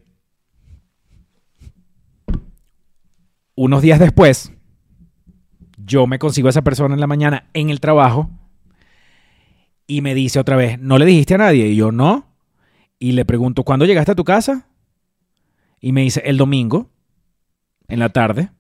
[3.55, 4.53] unos días después,
[5.77, 8.31] yo me consigo a esa persona en la mañana en el trabajo
[9.87, 11.67] y me dice otra vez, ¿no le dijiste a nadie?
[11.69, 12.27] Y yo, no.
[12.99, 14.69] Y le pregunto, ¿cuándo llegaste a tu casa?
[15.81, 16.91] Y me dice, el domingo,
[17.89, 18.51] en la tarde.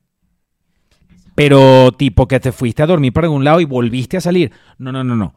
[1.40, 4.52] Pero tipo que te fuiste a dormir para algún lado y volviste a salir.
[4.76, 5.34] No, no, no, no.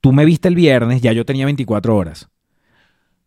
[0.00, 2.28] Tú me viste el viernes, ya yo tenía 24 horas.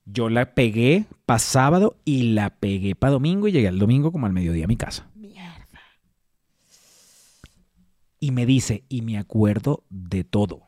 [0.03, 4.25] Yo la pegué para sábado y la pegué para domingo y llegué el domingo como
[4.25, 5.07] al mediodía a mi casa.
[5.15, 5.79] Mierda.
[8.19, 10.63] Y me dice, y me acuerdo de todo.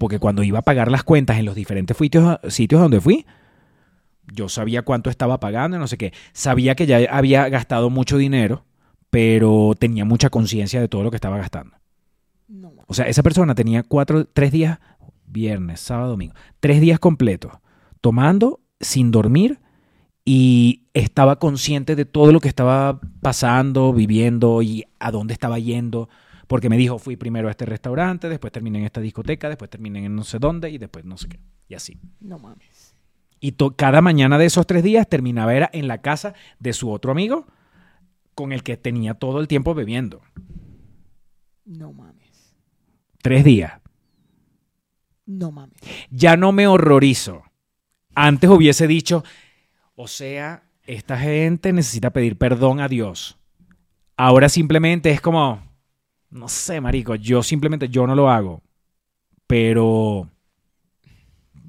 [0.00, 3.24] Porque cuando iba a pagar las cuentas en los diferentes sitios, sitios donde fui,
[4.32, 6.12] yo sabía cuánto estaba pagando y no sé qué.
[6.32, 8.64] Sabía que ya había gastado mucho dinero,
[9.14, 11.76] pero tenía mucha conciencia de todo lo que estaba gastando.
[12.48, 12.72] No.
[12.88, 14.80] O sea, esa persona tenía cuatro, tres días,
[15.24, 17.52] viernes, sábado, domingo, tres días completos,
[18.00, 19.60] tomando, sin dormir,
[20.24, 26.08] y estaba consciente de todo lo que estaba pasando, viviendo y a dónde estaba yendo.
[26.48, 30.04] Porque me dijo, fui primero a este restaurante, después terminé en esta discoteca, después terminé
[30.04, 31.38] en no sé dónde y después no sé qué.
[31.68, 32.00] Y así.
[32.18, 32.96] No mames.
[33.38, 37.12] Y cada mañana de esos tres días terminaba era en la casa de su otro
[37.12, 37.46] amigo
[38.34, 40.20] con el que tenía todo el tiempo bebiendo.
[41.64, 42.56] No mames.
[43.22, 43.80] Tres días.
[45.26, 45.80] No mames.
[46.10, 47.42] ya no me horrorizo.
[48.14, 49.24] Antes hubiese dicho,
[49.96, 53.38] o sea, esta gente necesita pedir perdón a Dios.
[54.16, 55.62] Ahora simplemente es como,
[56.30, 58.62] no sé, marico, yo simplemente yo no lo hago.
[59.46, 60.30] Pero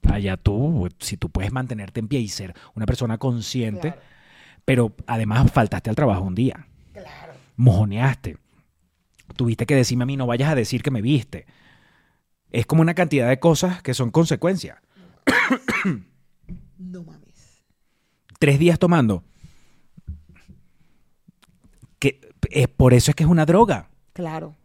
[0.03, 4.14] allá tú, si tú puedes mantenerte en pie y ser una persona consciente, Claro.
[4.65, 7.33] Pero además faltaste al trabajo un día, Claro.
[7.55, 8.37] mojoneaste.
[9.35, 11.45] Tuviste que decirme a mí, no vayas a decir que me viste.
[12.51, 14.81] es como una cantidad de cosas que son consecuencia.
[16.77, 17.63] No mames.
[18.39, 19.23] Tres días tomando.
[21.99, 23.89] Que, es, por eso es que es una droga.
[24.13, 24.55] Claro.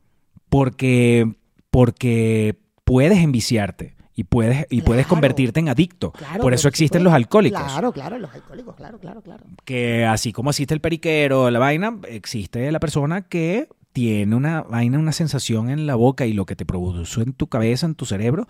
[0.49, 1.33] Porque,
[1.71, 6.13] porque puedes enviciarte y puedes, y puedes convertirte en adicto.
[6.13, 6.43] Claro.
[6.43, 7.63] por eso existen los alcohólicos.
[7.63, 9.45] Claro, claro, los alcohólicos, claro, claro, claro.
[9.65, 14.99] Que así como existe el periquero, la vaina, existe la persona que tiene una vaina,
[14.99, 18.05] una sensación en la boca y lo que te produce en tu cabeza, en tu
[18.07, 18.47] cerebro,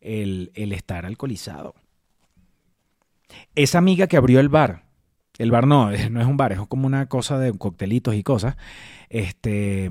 [0.00, 1.74] el, el estar alcoholizado.
[3.54, 4.84] Esa amiga que abrió el bar,
[5.38, 8.56] el bar no, no es un bar, es como una cosa de coctelitos y cosas,
[9.08, 9.90] este,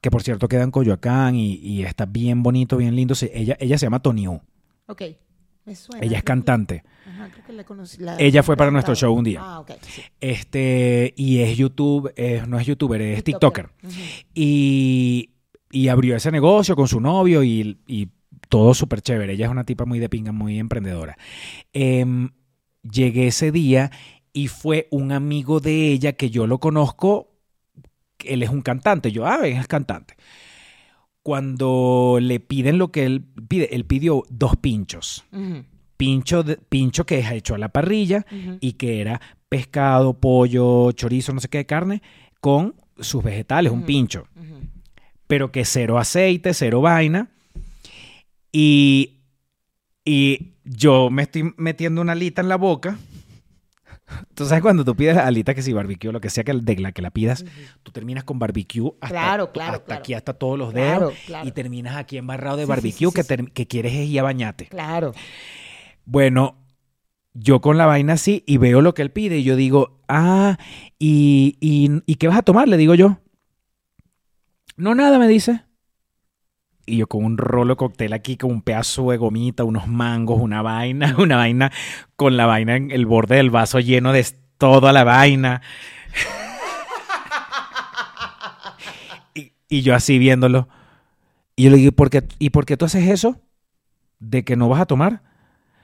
[0.00, 3.14] que por cierto queda en Coyoacán y, y está bien bonito, bien lindo.
[3.14, 4.40] Se- Ella, ella se llama Toniu,
[4.92, 5.02] Ok.
[5.64, 6.04] Me suena.
[6.04, 6.82] ella es cantante.
[7.06, 8.02] Ajá, creo que la conocí.
[8.02, 9.40] la- Ella fue para nuestro show un día.
[9.42, 9.70] Ah, ok.
[9.82, 10.02] sí.
[10.20, 13.66] Este, y es YouTube, eh, no es youtuber, es TikToker.
[13.84, 13.92] Ujú.
[14.34, 15.30] Y,
[15.70, 18.08] y abrió ese negocio con su novio y, y
[18.48, 19.34] todo súper chévere.
[19.34, 21.16] Ella es una tipa muy de pinga, muy emprendedora.
[21.72, 22.30] Em,
[22.82, 23.92] llegué ese día
[24.32, 27.28] y fue un amigo de ella que yo lo conozco.
[28.24, 29.12] Él es un cantante.
[29.12, 30.16] Yo, ah, es cantante.
[31.22, 35.24] Cuando le piden lo que él pide, él pidió dos pinchos.
[35.96, 38.26] Pincho, de- pincho que es hecho a la parrilla
[38.60, 42.02] y que era pescado, pollo, chorizo, no sé qué de carne,
[42.40, 44.26] con sus vegetales, un pincho.
[45.28, 47.30] Pero que cero aceite, cero vaina.
[48.50, 49.20] Y,
[50.04, 52.98] y yo me estoy metiendo una alita en la boca.
[54.34, 56.76] Tú sabes cuando tú pides alita que si barbecue o lo que sea que de
[56.76, 57.44] la que la pidas,
[57.82, 60.00] tú terminas con barbecue hasta, Claro, claro, hasta claro.
[60.00, 61.14] aquí, hasta todos los dedos.
[61.44, 64.22] Y terminas aquí embarrado de Sí, barbecue sí, sí, que, que quieres es ir a
[64.24, 64.66] bañarte.
[64.66, 65.12] Claro.
[66.04, 66.56] Bueno,
[67.34, 70.58] yo con la vaina así y veo lo que él pide y yo digo, ah,
[70.98, 72.68] ¿y, y, ¿y qué vas a tomar?
[72.68, 73.18] Le digo yo.
[74.76, 75.62] No, nada, me dice.
[76.92, 80.60] Y yo con un rolo cóctel aquí, con un pedazo de gomita, unos mangos, una
[80.60, 81.72] vaina, una vaina,
[82.16, 84.26] con la vaina en el borde del vaso lleno de
[84.58, 85.62] toda la vaina.
[89.70, 90.68] y, yo así viéndolo.
[91.56, 93.40] Y yo le digo, ¿y por, qué, ¿y por qué tú haces eso?
[94.18, 95.22] ¿De que no vas a tomar?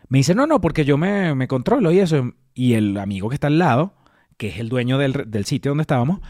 [0.09, 2.35] Me dice, no, no, porque yo me, me controlo y eso.
[2.53, 3.94] Y el amigo que está al lado,
[4.37, 6.21] que es el dueño del, del sitio donde estábamos,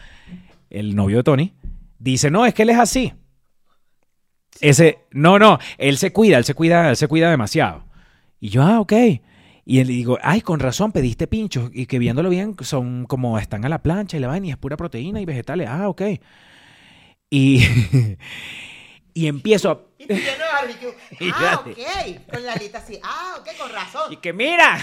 [0.69, 1.53] el novio de Tony,
[1.97, 3.11] dice, no, es que él es así.
[4.61, 7.85] Ese, no, no, él se cuida, él se cuida, él se cuida demasiado.
[8.39, 8.93] Y yo, ah, ok.
[9.65, 11.69] Y él digo, ay, con razón, pediste pinchos.
[11.73, 14.57] Y que viéndolo bien, son como están a la plancha y la vaina y es
[14.57, 15.67] pura proteína y vegetales.
[15.69, 16.01] Ah, ok.
[17.29, 17.63] Y,
[19.13, 19.81] y empiezo a...
[19.99, 20.95] Y barbecue.
[21.33, 22.31] Ah, ok.
[22.31, 22.99] Con la alita así.
[23.03, 24.13] Ah, ok, con razón.
[24.13, 24.79] Y que mira,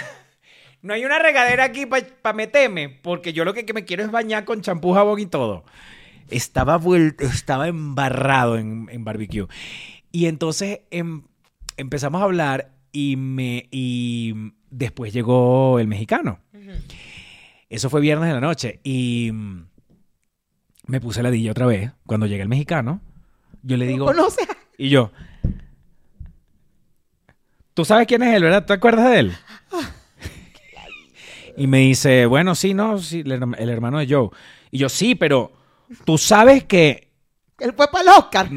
[0.82, 4.10] no hay una regadera aquí para meterme, porque yo lo que, que me quiero es
[4.10, 5.64] bañar con champú, jabón y todo.
[6.30, 9.46] Estaba vuelto, estaba embarrado en, en barbecue.
[10.12, 11.22] Y entonces em-
[11.76, 16.40] empezamos a hablar y me y después llegó el mexicano.
[17.68, 19.30] Eso fue viernes de la noche y
[20.86, 21.92] me puse la dilla otra vez.
[22.06, 23.00] Cuando llega el mexicano,
[23.62, 24.46] yo le digo, ¿Conoces?
[24.78, 25.10] y yo,
[27.74, 28.64] ¿tú sabes quién es él, verdad?
[28.64, 29.32] ¿Te acuerdas de él?
[31.58, 34.28] Y me dice, bueno, sí, no, sí, el hermano de Joe.
[34.70, 35.55] Y yo, sí, pero
[36.04, 37.10] tú sabes que...
[37.58, 38.48] Él fue para el Oscar.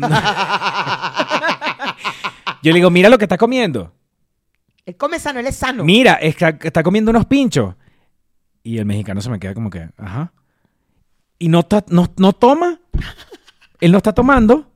[2.62, 3.94] Yo le digo, mira lo que está comiendo.
[4.86, 5.84] él come sano, él es sano.
[5.84, 7.76] Mira, está, está comiendo unos pinchos.
[8.64, 10.34] Y el mexicano se me queda como que, ajá.
[11.38, 12.80] Y no, ta- no, no toma.
[13.80, 14.70] Él no está tomando.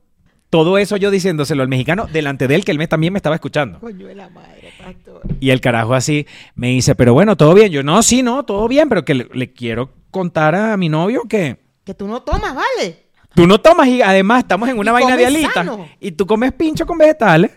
[0.48, 3.34] Todo eso yo diciéndoselo al mexicano delante de él, que él me, también me estaba
[3.34, 3.80] escuchando.
[3.80, 5.20] Coño de la madre, pastor.
[5.40, 7.70] Y el carajo así me dice, pero bueno, todo bien.
[7.70, 11.22] Yo, no, sí, no, todo bien, pero que le, le quiero contar a mi novio
[11.28, 13.04] que Que tú no tomas, ¿vale?
[13.34, 15.66] tú no tomas y además estamos en una Y vaina de alitas.
[16.00, 17.50] Y tú comes pincho con vegetales.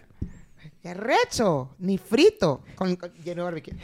[0.81, 1.75] Qué recho.
[1.79, 2.63] Ni frito.
[2.75, 3.75] Con, con- lleno de barbecue.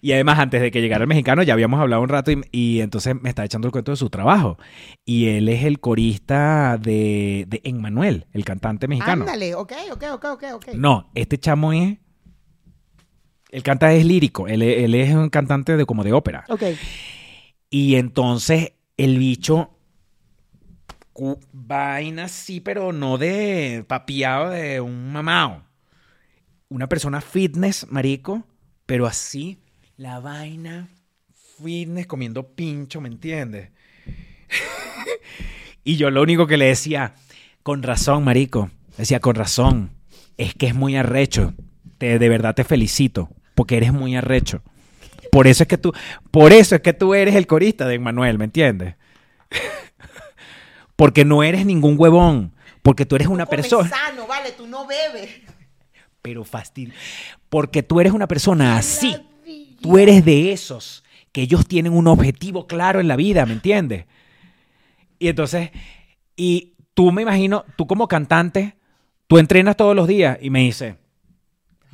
[0.00, 2.80] Y además, antes de que llegara el mexicano, ya habíamos hablado un rato y, y
[2.80, 4.58] entonces me está echando el cuento de su trabajo.
[5.04, 9.22] Y él es el corista de, de Emmanuel, el cantante mexicano.
[9.24, 10.68] Ándale, ok, ok, ok, ok, ok.
[10.74, 11.98] No, este chamo es.
[13.50, 14.48] El canta es lírico.
[14.48, 16.44] Él, él es un cantante de como de ópera.
[16.48, 16.62] Ok.
[17.70, 19.70] Y entonces el bicho.
[21.52, 25.64] Vaina sí, pero no de papiado de un mamao.
[26.68, 28.44] Una persona fitness, marico,
[28.86, 29.60] pero así,
[29.96, 30.88] la vaina
[31.62, 33.70] fitness comiendo pincho, ¿me entiendes?
[35.84, 37.14] y yo lo único que le decía,
[37.62, 39.92] con razón, marico, decía, con razón,
[40.36, 41.54] es que es muy arrecho.
[41.98, 44.62] Te, de verdad te felicito, porque eres muy arrecho.
[45.34, 45.92] Por eso es que tú,
[46.30, 48.94] por eso es que tú eres el corista de Manuel, ¿me entiendes?
[50.96, 53.88] porque no eres ningún huevón, porque tú eres una Tú persona.
[53.88, 55.30] sano, vale, tú no bebes.
[56.22, 56.94] pero fastidio.
[57.48, 59.16] Porque tú eres una persona así.
[59.80, 64.06] Tú eres de esos que ellos tienen un objetivo claro en la vida, ¿me entiendes?
[65.18, 65.70] Y entonces,
[66.36, 68.76] y tú me imagino, tú como cantante,
[69.26, 70.96] tú entrenas todos los días y me dice,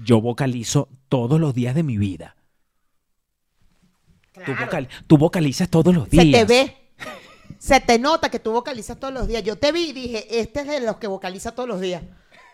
[0.04, 2.36] yo vocalizo todos los días de mi vida.
[4.44, 4.66] Tú, Claro.
[4.66, 6.24] vocal- tú vocalizas todos los días.
[6.24, 6.76] Se te ve.
[7.58, 9.42] Se te nota que tú vocalizas todos los días.
[9.42, 12.02] Yo te vi y dije, este es de los que vocaliza todos los días.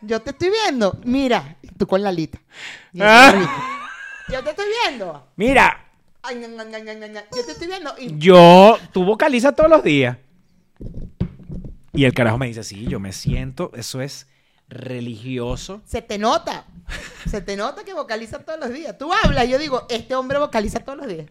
[0.03, 0.99] Yo te estoy viendo.
[1.05, 2.39] Mira, tú con la lita.
[3.01, 3.33] Ah.
[4.33, 5.27] Yo te estoy viendo.
[5.37, 5.83] Mira,
[6.23, 6.41] Ay.
[6.43, 7.95] Yo te estoy viendo.
[7.99, 10.17] Y yo, tú vocalizas todos los días.
[11.93, 14.27] Y el carajo me dice, sí, yo me siento, eso es
[14.69, 15.83] religioso.
[15.87, 16.65] se te nota.
[17.31, 18.97] Se te nota que vocaliza todos los días.
[18.99, 21.27] Tú hablas y yo digo, este hombre vocaliza todos los días.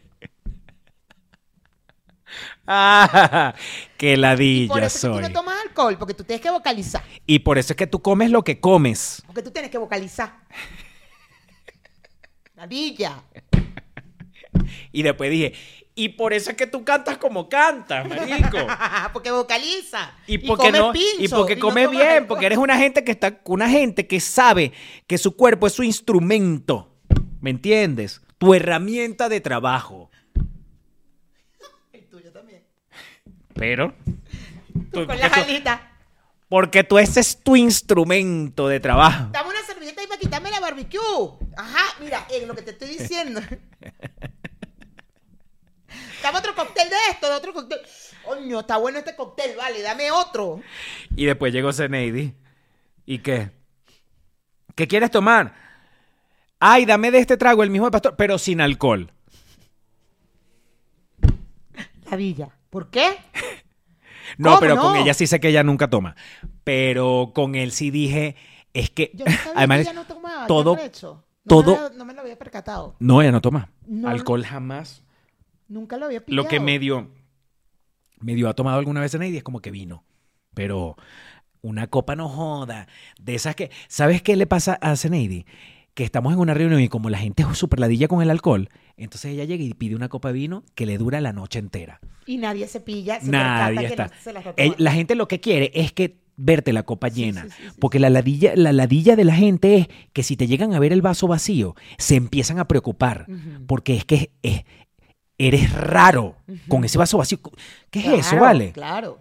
[2.67, 3.53] Ah,
[3.97, 6.49] qué Y por ladilla eso es que tú no tomas alcohol, porque tú tienes que
[6.49, 7.03] vocalizar.
[7.27, 9.21] Y por eso es que tú comes lo que comes.
[9.27, 10.39] Porque tú tienes que vocalizar.
[12.55, 13.21] Ladilla.
[14.91, 15.53] Y después dije,
[15.97, 18.57] y por eso es que tú cantas como cantas, marico.
[19.13, 20.13] porque vocaliza.
[20.27, 22.27] Y porque come no, y porque comes bien, alcohol.
[22.27, 24.73] porque eres una gente que está, una gente que sabe
[25.07, 26.91] que su cuerpo es su instrumento.
[27.39, 28.21] ¿Me entiendes?
[28.37, 30.11] Tu herramienta de trabajo.
[31.93, 32.63] El tuyo también.
[33.55, 33.95] Pero
[34.91, 35.91] Tú con la jalita.
[36.49, 39.29] porque tú ese es tu instrumento de trabajo.
[39.31, 40.99] Dame una servilleta y para quitarme la barbecue.
[41.57, 43.41] Ajá, mira, es lo que te estoy diciendo.
[46.21, 47.79] Dame otro cóctel de esto, de otro cóctel.
[48.25, 50.61] Coño, está bueno este cóctel, vale, dame otro.
[51.15, 52.33] Y después llegó Zeneidi.
[53.05, 53.51] ¿Y qué?
[54.73, 55.53] ¿Qué quieres tomar?
[56.59, 59.11] Ay, dame de este trago, el mismo de pastor, pero sin alcohol.
[62.09, 62.49] La villa.
[62.75, 63.15] ¿Por qué?
[64.37, 66.15] No, ¿Cómo pero con ella sí sé que ella nunca toma.
[66.65, 68.35] Pero con él sí dije,
[68.73, 70.47] es que, Yo no sabía además, que ella no tomaba.
[70.47, 70.75] todo-.
[70.75, 72.95] No todo- Me lo, no me lo había percatado.
[72.99, 73.69] no, ella no toma.
[73.87, 75.03] No, alcohol jamás.
[75.69, 76.43] Nunca lo había pillado.
[76.43, 77.11] Lo que medio,
[78.19, 80.03] medio ha tomado alguna vez Zeneidi es como que vino.
[80.53, 80.97] Pero
[81.61, 82.87] una copa no joda.
[83.21, 85.45] De esas que, ¿sabes qué le pasa a Zeneidi?
[85.95, 88.69] Que estamos en una reunión y como la gente es súper ladilla con el alcohol,
[88.97, 91.99] entonces ella llega y pide una copa de vino que le dura la noche entera.
[92.27, 93.19] Y nadie se pilla.
[93.21, 94.75] Se Nadie que se la está Ell- tomando.
[94.77, 97.43] la gente lo que quiere es que verte la copa llena.
[97.43, 100.47] sí, sí, sí, porque la ladilla, la ladilla de la gente es que si te
[100.47, 103.25] llegan a ver el vaso vacío, se empiezan a preocupar.
[103.65, 104.65] Porque es que es-
[105.37, 106.35] eres raro
[106.67, 107.39] con ese vaso vacío.
[107.89, 108.73] ¿Qué es eso, vale?
[108.73, 109.19] Claro.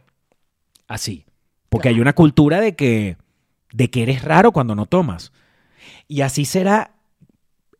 [0.88, 1.24] Así.
[1.68, 3.16] Porque hay una cultura de que,
[3.72, 5.32] de que eres raro cuando no tomas.
[6.08, 6.96] Y así será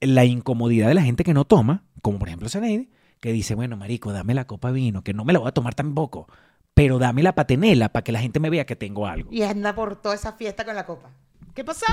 [0.01, 3.77] la incomodidad de la gente que no toma, como por ejemplo Zeneidi, que dice, bueno,
[3.77, 6.29] marico, dame la copa de vino, que no me la voy a tomar tampoco,
[6.75, 9.33] pero dame la patenela para que la gente me vea que tengo algo.
[9.33, 11.11] Y anda por toda esa fiesta con la copa.
[11.55, 11.87] ¿Qué pasa?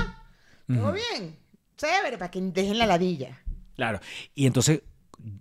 [0.66, 0.92] ¿Todo Ujú.
[0.92, 1.36] bien?
[1.76, 3.38] Chévere, para que dejen la ladilla.
[3.74, 4.00] Claro.
[4.34, 4.82] Y entonces,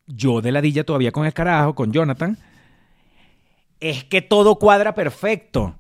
[0.08, 2.38] yo de ladilla todavía con el carajo, con Jonathan,
[3.80, 5.76] es que todo cuadra perfecto.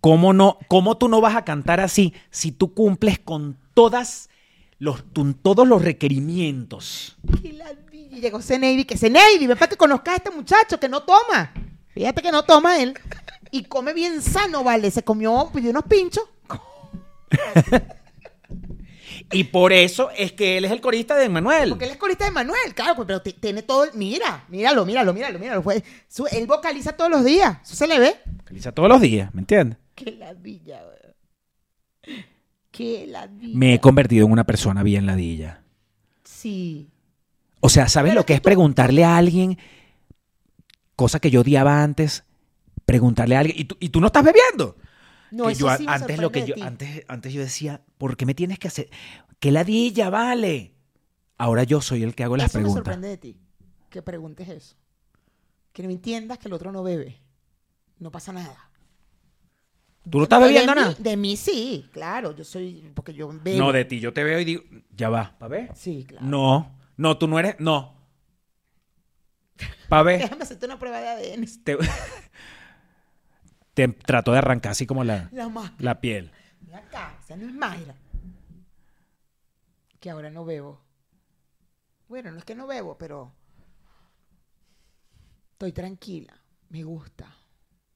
[0.00, 4.30] ¿Cómo, no, ¿Cómo tú no vas a cantar así si tú cumples con todas
[4.78, 5.02] los,
[5.42, 7.16] todos los requerimientos?
[7.42, 8.16] Y ladilla.
[8.16, 11.52] Y llegó Zeneidi, que Zeneidi, ven para que conozcas a este muchacho que no toma.
[11.88, 12.94] Fíjate que no toma él.
[13.50, 14.90] Y come bien sano, vale.
[14.90, 16.24] Se comió, pidió unos pinchos.
[19.32, 21.70] Y por eso es que él es el corista de Manuel.
[21.70, 23.86] Porque él es corista de Manuel, claro, pues, pero tiene todo.
[23.94, 25.62] Mira, míralo, míralo, míralo, míralo.
[25.62, 27.58] Fue- su- él vocaliza todos los días.
[27.64, 28.16] Eso se le ve.
[28.38, 29.78] Vocaliza todos los días, ¿me entiendes?
[29.94, 32.24] Qué ladilla, weón.
[32.76, 33.56] Qué ladilla.
[33.56, 35.62] Me he convertido en una persona bien ladilla.
[36.24, 36.90] Sí.
[37.60, 39.56] O sea, ¿sabes Pero lo que es tú- preguntarle a alguien,
[40.96, 42.24] cosa que yo odiaba antes,
[42.84, 44.76] preguntarle a alguien, y tú, y tú no estás bebiendo?
[45.30, 48.26] No, eso yo sí me antes lo que yo antes antes yo decía, ¿por qué
[48.26, 48.88] me tienes que hacer?
[49.38, 50.74] ¿Qué ladilla, vale?
[51.38, 52.84] Ahora yo soy el que hago las eso me preguntas.
[52.84, 53.38] sorprende de ti.
[53.90, 54.76] Que preguntes eso.
[55.72, 57.20] Que no entiendas que el otro no bebe.
[57.98, 58.63] No pasa nada.
[60.10, 60.94] ¿Tú no estás De bebiendo mí- nada?
[60.98, 62.32] De mí sí, claro.
[62.36, 62.90] Yo soy.
[62.94, 63.58] Porque yo bebo.
[63.58, 64.62] No, de ti yo te veo y digo,
[64.94, 65.70] ya va, ¿pa' ver?
[65.74, 66.26] Sí, claro.
[66.26, 67.94] No, no, tú no eres, no.
[69.88, 70.20] ¿Pa' ver?
[70.22, 71.46] Déjame hacerte una prueba de ADN.
[71.64, 71.78] Te,
[73.74, 76.30] te trato de arrancar así como la, La la piel.
[76.60, 77.94] Ven acá, esa no es Mayra.
[80.00, 80.82] Que ahora no bebo.
[82.08, 83.32] Bueno, no es que no bebo, pero
[85.52, 86.34] estoy tranquila.
[86.68, 87.34] Me gusta.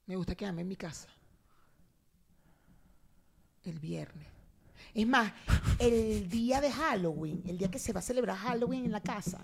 [0.07, 1.09] Me gusta quedarme en mi casa.
[3.65, 4.27] El viernes.
[4.95, 5.33] Es más,
[5.79, 9.39] el día de Halloween, el día que se va a celebrar Halloween en la casa,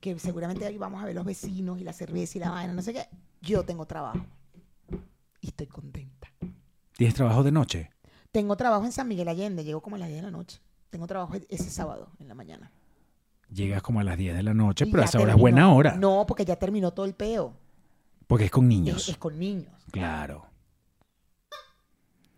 [0.00, 2.82] que seguramente ahí vamos a ver los vecinos y la cerveza y la vaina, no
[2.82, 3.08] sé qué,
[3.40, 4.24] yo tengo trabajo.
[5.40, 6.28] Y estoy contenta.
[6.96, 7.90] ¿Tienes trabajo de noche?
[8.30, 10.60] Tengo trabajo en San Miguel Allende, llego como a las 10 de la noche.
[10.90, 12.70] Tengo trabajo e- ese sábado en la mañana.
[13.50, 15.72] Llegas como a las 10 de la noche, Y pero ya esa hora es buena
[15.72, 15.96] hora.
[15.96, 17.54] No, porque ya terminó todo el peo.
[18.26, 19.08] Porque es con Es, niños.
[19.08, 19.72] es con niños.
[19.90, 20.46] Claro.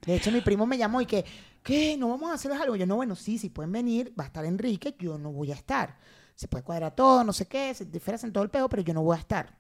[0.07, 1.25] De hecho, mi primo me llamó y que,
[1.63, 1.97] ¿qué?
[1.97, 2.77] ¿No vamos a hacerles algo?
[2.77, 5.55] Yo, no, bueno, sí, si pueden venir, va a estar Enrique, yo no voy a
[5.55, 5.99] estar.
[6.35, 9.03] Se puede cuadrar todo, no sé qué, se diferencian todo el peo, pero yo no
[9.03, 9.57] voy a estar.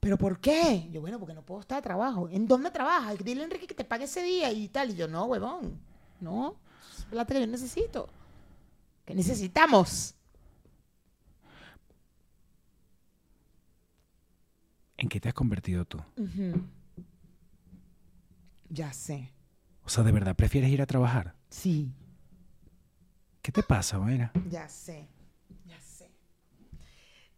[0.00, 0.88] ¿Pero por qué?
[0.92, 2.28] Yo, bueno, porque no puedo estar de trabajo.
[2.30, 3.18] ¿En dónde trabajas?
[3.24, 4.90] Dile a Enrique que te pague ese día y tal.
[4.90, 5.80] Y yo, no, huevón,
[6.20, 6.56] no,
[6.98, 8.08] es plata que yo necesito.
[9.04, 10.14] Que necesitamos.
[14.96, 16.02] ¿En qué te has convertido tú?
[18.68, 19.33] Ya sé.
[19.84, 21.34] O sea, ¿de verdad prefieres ir a trabajar?
[21.50, 21.92] Sí,
[23.44, 24.32] ¿Qué te pasa, Mayra?
[24.48, 25.06] Ya sé,
[25.66, 26.10] ya sé.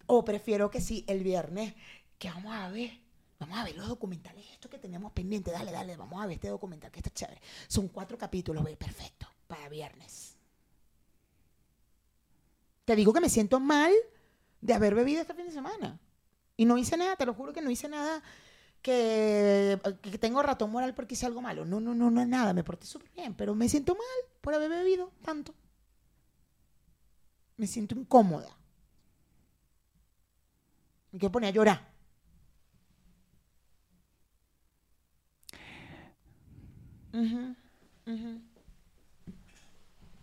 [0.07, 1.75] O prefiero que sí, el viernes,
[2.17, 2.93] que vamos a ver,
[3.41, 6.47] vamos a ver los documentales, esto que teníamos pendiente, dale, dale, vamos a ver este
[6.47, 7.41] documental que está chévere.
[7.67, 10.37] Son cuatro capítulos, ve, perfecto, para viernes.
[12.85, 13.93] Te digo que me siento mal
[14.61, 15.99] de haber bebido este fin de semana.
[16.57, 18.23] Y no hice nada, te lo juro que no hice nada
[18.87, 21.65] que, que tengo ratón moral porque hice algo malo.
[21.65, 24.55] No, no, no, no es nada, me porté súper bien, pero me siento mal por
[24.55, 25.55] haber bebido tanto
[27.57, 28.49] me siento incómoda.
[31.13, 31.97] Me quiero poner a llorar.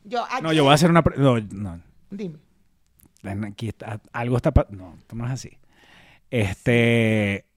[0.04, 1.04] Yo, No, yo voy a hacer una...
[1.18, 1.82] No, no.
[2.12, 2.38] Dime.
[3.48, 4.52] Aquí está, algo está...
[4.70, 5.58] No, no es así.
[6.30, 7.48] Este...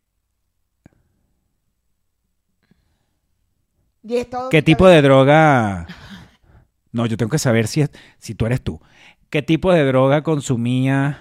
[4.08, 5.86] Y es todo- ¿Qué tipo de droga?
[6.92, 8.80] No, yo tengo que saber si, es, si tú eres tú.
[9.30, 11.18] ¿Qué tipo de droga consumía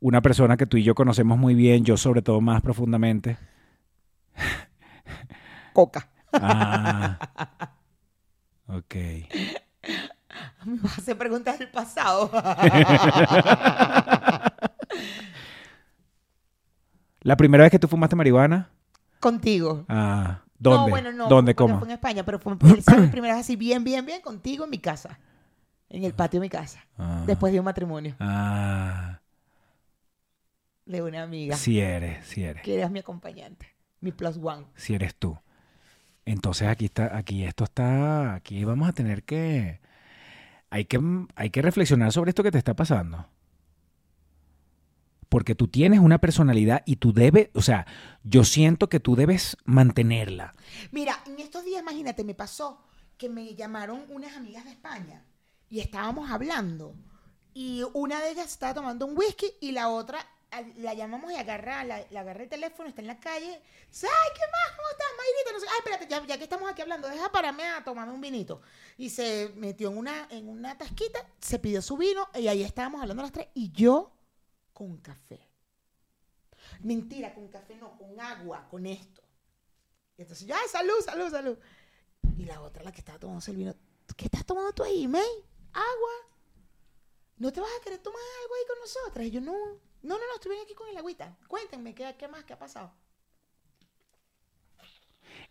[0.00, 3.36] una persona que tú y yo conocemos muy bien, yo sobre todo más profundamente?
[5.72, 6.08] Coca.
[6.32, 7.18] Ah,
[8.66, 8.94] ok.
[10.64, 12.30] Me vas a hacer preguntas del pasado.
[17.20, 18.70] ¿La primera vez que tú fumaste marihuana?
[19.20, 19.84] Contigo.
[19.88, 20.78] Ah, ¿dónde?
[20.84, 21.28] No, bueno, no.
[21.28, 21.54] ¿Dónde?
[21.54, 21.78] ¿Cómo?
[21.78, 24.78] Fue en España, pero fue mi primera vez así bien, bien, bien contigo en mi
[24.78, 25.18] casa.
[25.88, 26.84] En el patio de mi casa.
[26.98, 27.22] Ah.
[27.26, 29.20] Después de un matrimonio Ah,
[30.84, 31.56] de una amiga.
[31.56, 32.62] sí eres, sí eres.
[32.62, 33.68] Que eras mi acompañante.
[34.00, 34.66] Mi plus one.
[34.74, 35.38] Si eres tú.
[36.24, 39.80] Entonces aquí está, aquí esto está, aquí vamos a tener que,
[40.70, 41.00] hay que,
[41.36, 43.28] hay que reflexionar sobre esto que te está pasando.
[45.28, 47.86] Porque tú tienes una personalidad y tú debes, o sea,
[48.22, 50.54] yo siento que tú debes mantenerla.
[50.92, 52.80] Mira, en estos días, imagínate, me pasó
[53.18, 55.24] que me llamaron unas amigas de España
[55.68, 56.94] y estábamos hablando.
[57.54, 60.18] Y una de ellas estaba tomando un whisky y la otra
[60.76, 63.50] la llamamos y agarra, la, la agarra el teléfono, está en la calle.
[63.50, 63.60] Ay,
[63.90, 64.76] ¿qué más?
[64.76, 65.52] ¿Cómo estás, Mayrita?
[65.52, 68.20] No sé, Ay, espérate, ya, ya que estamos aquí hablando, deja pararme a tomarme un
[68.20, 68.60] vinito.
[68.96, 73.02] Y se metió en una, en una tasquita, se pidió su vino y ahí estábamos
[73.02, 74.15] hablando las tres y yo
[74.76, 75.40] con café.
[76.80, 79.22] Mentira, con café no, con agua, con esto.
[80.18, 81.58] Y entonces yo, ay, salud, salud, salud.
[82.36, 83.74] Y la otra, la que estaba tomando el vino,
[84.18, 85.22] ¿qué estás tomando tú ahí, May?
[85.72, 86.14] Agua.
[87.38, 89.26] ¿No te vas a querer tomar algo ahí con nosotras?
[89.26, 91.38] Y yo, no, no, no, no, estoy bien aquí con el agüita.
[91.48, 92.44] Cuéntenme, ¿qué, qué más?
[92.44, 92.92] ¿Qué ha pasado?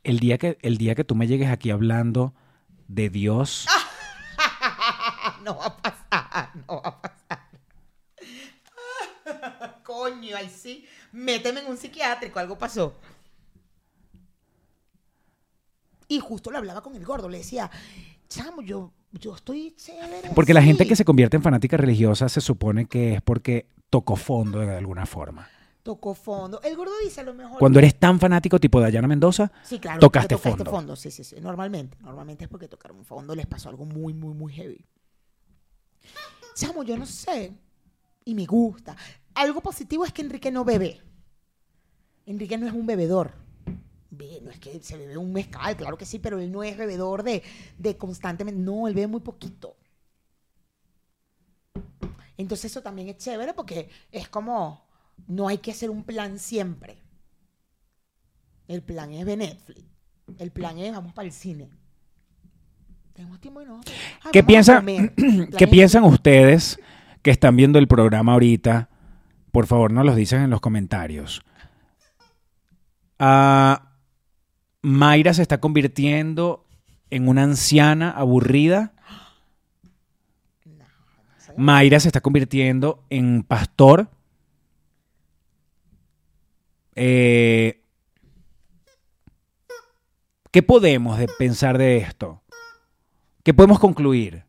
[0.03, 2.36] El día que, el día que tú me llegues aquí hablando
[2.88, 3.65] de Dios,
[5.41, 7.14] no va a pasar, no va a pasar.
[10.16, 10.86] Coño, ahí sí.
[11.11, 12.93] Méteme en un psiquiátrico, algo pasó.
[16.07, 17.70] Y justo lo hablaba con el gordo, le decía,
[18.30, 20.30] chamo, yo, yo estoy chévere.
[20.36, 20.89] porque la gente así".
[20.89, 25.05] que se convierte en fanática religiosa se supone que es porque tocó fondo de alguna
[25.05, 25.49] forma.
[25.82, 26.61] Tocó fondo.
[26.63, 27.59] El gordo dice a lo mejor.
[27.59, 29.99] Cuando eres tan fanático tipo Dayana Mendoza, Sí, claro.
[29.99, 30.95] tocaste fondo.
[30.95, 31.36] Sí, sí, sí.
[31.39, 31.97] Normalmente.
[32.01, 33.36] Normalmente es porque tocaron fondo.
[33.36, 34.84] Les pasó algo muy, muy, muy heavy.
[36.55, 37.53] Chamo, yo no sé.
[38.24, 38.95] Y me gusta.
[39.36, 41.01] Algo positivo es que Enrique no bebe.
[42.25, 43.33] Enrique no es un bebedor.
[44.41, 47.23] No es que se bebe un mezcal, claro que sí, pero él no es bebedor
[47.23, 47.43] de,
[47.77, 48.61] de constantemente.
[48.61, 49.75] No, él bebe muy poquito.
[52.38, 54.86] Entonces eso también es chévere porque es como,
[55.27, 56.97] no hay que hacer un plan siempre.
[58.67, 59.83] El plan es ver Netflix.
[60.39, 61.69] El plan es vamos para el cine.
[63.13, 63.81] Tenemos tiempo y no.
[64.23, 64.86] Ay, ¿Qué piensan,
[65.57, 66.79] ¿Qué piensan ustedes
[67.21, 68.89] que están viendo el programa ahorita?
[69.56, 71.41] Por favor, nos los dicen en los comentarios.
[73.18, 73.93] Ah,
[74.82, 76.66] Mayra se está convirtiendo
[77.10, 78.91] en una anciana aburrida.
[81.56, 84.10] Mayra se está convirtiendo en pastor.
[86.95, 87.82] Eh,
[90.51, 92.43] ¿Qué podemos de pensar de esto?
[93.41, 94.43] ¿Qué podemos concluir?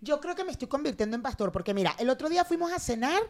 [0.00, 2.78] Yo creo que me estoy convirtiendo en pastor, porque mira, el otro día fuimos a
[2.78, 3.20] cenar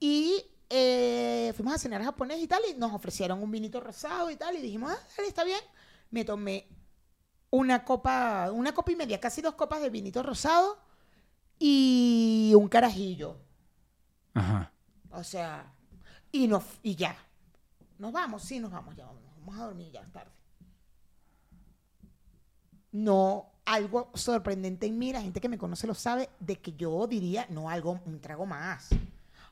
[0.00, 4.36] y eh, fuimos a cenar japonés y tal, y nos ofrecieron un vinito rosado y
[4.36, 5.60] tal, y dijimos, ah, dale, está bien.
[6.10, 6.68] Me tomé
[7.50, 10.78] una copa, una copa y media, casi dos copas de vinito rosado
[11.58, 13.38] y un carajillo.
[14.34, 14.72] Ajá.
[15.10, 15.72] O sea,
[16.32, 17.16] y, nos, y ya.
[17.98, 20.32] Nos vamos, sí, nos vamos, ya vamos, vamos a dormir ya tarde.
[22.90, 27.06] No, algo sorprendente en mí, la gente que me conoce lo sabe, de que yo
[27.06, 28.90] diría, no, algo, un trago más.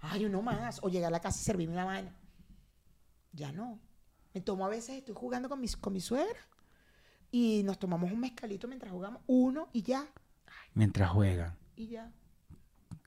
[0.03, 0.81] Ay, uno más.
[0.83, 2.15] O llegar a la casa y servirme una vaina.
[3.33, 3.79] Ya no.
[4.35, 6.39] Me tomo a veces, estoy jugando con mi, con mi suegra
[7.31, 10.07] y nos tomamos un mezcalito mientras jugamos, uno y ya,
[10.75, 11.57] Mientras juegan.
[11.77, 12.11] y ya.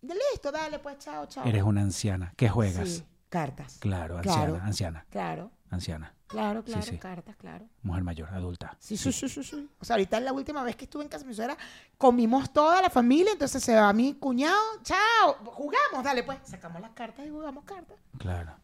[0.01, 1.45] Ya listo, dale, pues, chao, chao.
[1.45, 2.33] Eres una anciana.
[2.37, 2.87] ¿Qué juegas?
[2.89, 3.77] Sí, cartas.
[3.79, 4.63] Claro, anciana, Claro.
[4.63, 6.14] anciana, Claro, anciana.
[6.27, 6.97] Claro, claro, sí.
[6.97, 7.67] cartas, claro.
[7.83, 8.75] Mujer mayor, adulta.
[8.79, 9.69] Sí, sí, sí, sí, sí.
[9.79, 11.57] O sea, ahorita la última vez que estuve en casa de mi suegra,
[11.97, 16.39] comimos toda la familia, entonces se va mi cuñado, chao, jugamos, dale pues.
[16.43, 18.55] Sacamos las cartas y jugamos cartas Claro.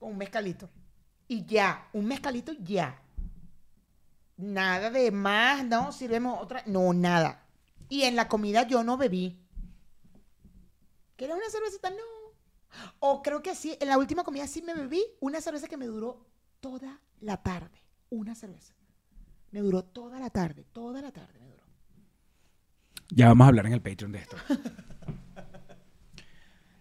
[0.00, 0.68] un mezcalito.
[1.28, 3.00] Y ya, un mezcalito ya.
[4.36, 7.44] Nada de más, no, sirvemos otra, no, nada.
[7.88, 9.38] Y en la comida yo no bebí.
[11.16, 11.90] ¿Quieres una cervecita?
[11.90, 11.96] No.
[13.00, 15.86] O creo que sí, en la última comida sí me bebí una cerveza que me
[15.86, 16.26] duró
[16.62, 17.82] toda la tarde.
[18.08, 18.72] Una cerveza.
[19.50, 21.62] Me duró toda la tarde, toda la tarde me duró.
[23.10, 24.36] Ya vamos a hablar en el Patreon de esto.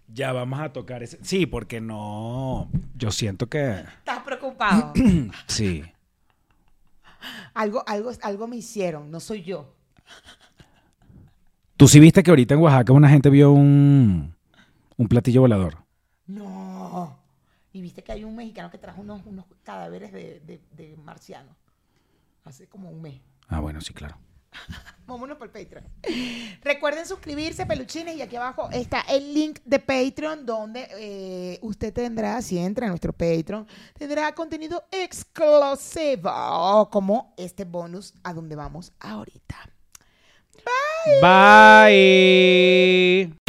[0.07, 1.19] ya vamos a tocar ese.
[1.23, 2.69] Sí, porque no.
[2.95, 3.82] Yo siento que.
[3.82, 4.93] ¿Estás preocupado?
[5.47, 5.84] Sí.
[7.53, 9.75] algo, algo, algo me hicieron, no soy yo.
[11.75, 14.36] Tú sí viste que ahorita en Oaxaca una gente vio un.
[14.95, 15.77] Un platillo volador.
[16.27, 16.70] No.
[17.74, 21.55] Y viste que hay un mexicano que trajo unos, unos cadáveres de, de, de marcianos.
[22.43, 23.22] Hace como un mes.
[23.47, 24.17] Ah, bueno, sí, claro.
[25.05, 25.86] Vámonos por Patreon.
[26.61, 32.41] Recuerden suscribirse, peluchines, y aquí abajo está el link de Patreon, donde eh, usted tendrá,
[32.41, 33.67] si entra a nuestro Patreon,
[33.97, 39.57] tendrá contenido exclusivo, como este bonus a donde vamos ahorita.
[41.22, 43.28] Bye.
[43.28, 43.41] Ponte,